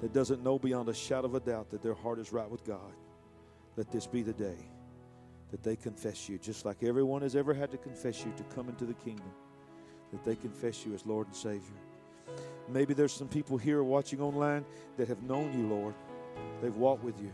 [0.00, 2.64] that doesn't know beyond a shadow of a doubt that their heart is right with
[2.64, 2.92] God,
[3.76, 4.56] let this be the day
[5.50, 8.68] that they confess you, just like everyone has ever had to confess you to come
[8.68, 9.30] into the kingdom,
[10.10, 11.76] that they confess you as Lord and Savior.
[12.68, 14.64] Maybe there's some people here watching online
[14.96, 15.94] that have known you, Lord.
[16.60, 17.32] They've walked with you,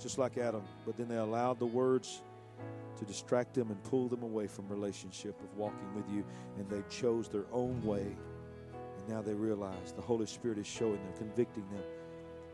[0.00, 2.22] just like Adam, but then they allowed the words
[2.98, 6.24] to distract them and pull them away from relationship of walking with you,
[6.56, 8.02] and they chose their own way.
[8.02, 11.84] And now they realize the Holy Spirit is showing them, convicting them.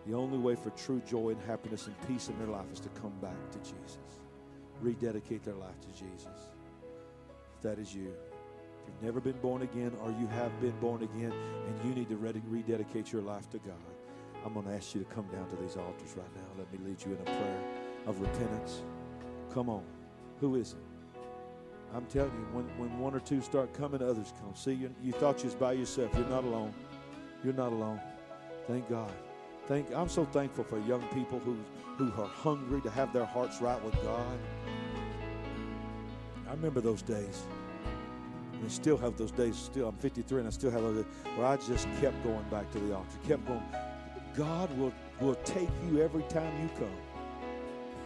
[0.07, 2.91] The only way for true joy and happiness and peace in their life is to
[2.91, 4.21] come back to Jesus,
[4.83, 6.51] rededicate their life to Jesus.
[7.57, 8.13] If that is you,
[8.83, 12.11] if you've never been born again, or you have been born again, and you need
[12.11, 13.94] to rededicate your life to God
[14.45, 16.43] I'm going to ask you to come down to these altars right now.
[16.59, 17.61] Let me lead you in a prayer
[18.07, 18.83] of repentance.
[19.53, 19.83] Come on.
[20.41, 20.79] Who is it?
[21.95, 24.55] I'm telling you, when, when one or two start coming, others come.
[24.55, 26.11] See, you, you thought you was by yourself.
[26.15, 26.75] You're not alone.
[27.45, 28.01] You're not alone.
[28.67, 29.13] Thank God.
[29.67, 31.57] Thank, I'm so thankful for young people who,
[31.97, 34.39] who are hungry to have their hearts right with God.
[36.47, 37.45] I remember those days.
[38.65, 39.57] I still have those days.
[39.57, 42.71] Still, I'm 53 and I still have those days where I just kept going back
[42.73, 43.19] to the altar.
[43.27, 43.63] Kept going.
[44.37, 46.97] God will, will take you every time you come.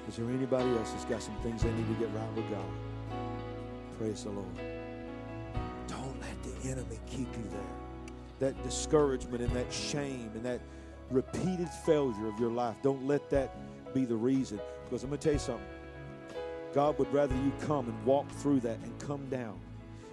[0.09, 2.65] Is there anybody else that's got some things they need to get right with God?
[3.99, 4.47] Praise the Lord.
[5.87, 7.61] Don't let the enemy keep you there.
[8.39, 10.61] That discouragement and that shame and that
[11.11, 13.55] repeated failure of your life, don't let that
[13.95, 14.61] be the reason.
[14.85, 15.67] Because I'm going to tell you something.
[16.75, 19.59] God would rather you come and walk through that and come down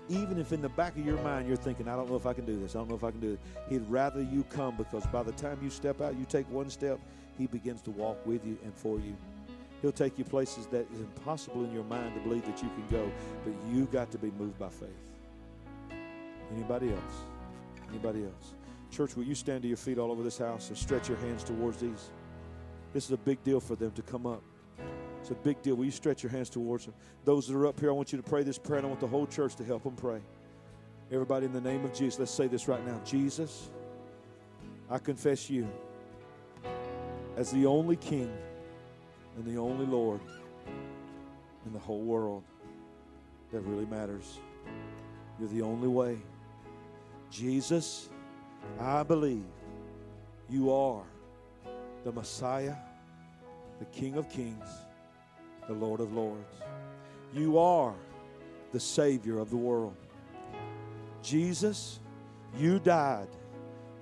[0.10, 2.34] even if in the back of your mind you're thinking, I don't know if I
[2.34, 3.40] can do this, I don't know if I can do it,
[3.70, 7.00] He'd rather you come because by the time you step out, you take one step,
[7.38, 9.16] He begins to walk with you and for you.
[9.82, 12.88] He'll take you places that is impossible in your mind to believe that you can
[12.90, 13.12] go,
[13.44, 14.90] but you got to be moved by faith.
[16.52, 17.14] Anybody else?
[17.90, 18.54] Anybody else?
[18.92, 21.44] Church, will you stand to your feet all over this house and stretch your hands
[21.44, 22.12] towards these?
[22.94, 24.42] This is a big deal for them to come up.
[25.26, 25.74] It's a big deal.
[25.74, 26.94] Will you stretch your hands towards them?
[27.24, 29.00] Those that are up here, I want you to pray this prayer, and I want
[29.00, 30.20] the whole church to help them pray.
[31.12, 33.02] Everybody, in the name of Jesus, let's say this right now.
[33.04, 33.72] Jesus,
[34.88, 35.68] I confess you
[37.38, 38.32] as the only King
[39.36, 40.20] and the only Lord
[41.66, 42.44] in the whole world
[43.52, 44.38] that really matters.
[45.40, 46.20] You're the only way.
[47.32, 48.10] Jesus,
[48.80, 49.46] I believe
[50.52, 51.02] you are
[52.04, 52.76] the Messiah,
[53.80, 54.85] the King of Kings
[55.68, 56.56] the Lord of Lords.
[57.34, 57.94] You are
[58.72, 59.96] the Savior of the world.
[61.22, 62.00] Jesus,
[62.58, 63.28] you died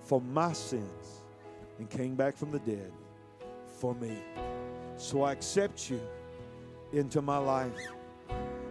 [0.04, 1.24] for my sins
[1.80, 2.92] and came back from the dead
[3.80, 4.18] for me.
[4.98, 6.02] So I accept you
[6.92, 7.78] into my life.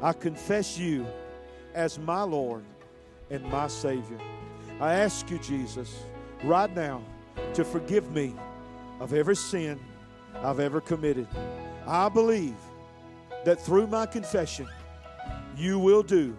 [0.00, 1.06] I confess you
[1.74, 2.64] as my Lord
[3.30, 4.18] and my Savior.
[4.80, 6.04] I ask you, Jesus,
[6.44, 7.02] right now
[7.54, 8.34] to forgive me
[9.00, 9.80] of every sin
[10.42, 11.26] I've ever committed.
[11.86, 12.56] I believe
[13.44, 14.68] that through my confession,
[15.56, 16.36] you will do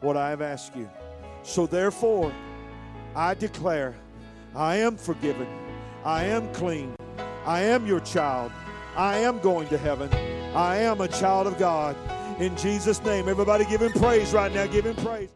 [0.00, 0.88] what I have asked you.
[1.42, 2.32] So therefore,
[3.14, 3.94] I declare
[4.54, 5.46] I am forgiven.
[6.04, 6.94] I am clean.
[7.44, 8.52] I am your child.
[8.96, 10.12] I am going to heaven.
[10.54, 11.96] I am a child of God.
[12.38, 14.66] In Jesus' name, everybody give him praise right now.
[14.66, 15.30] Give him praise.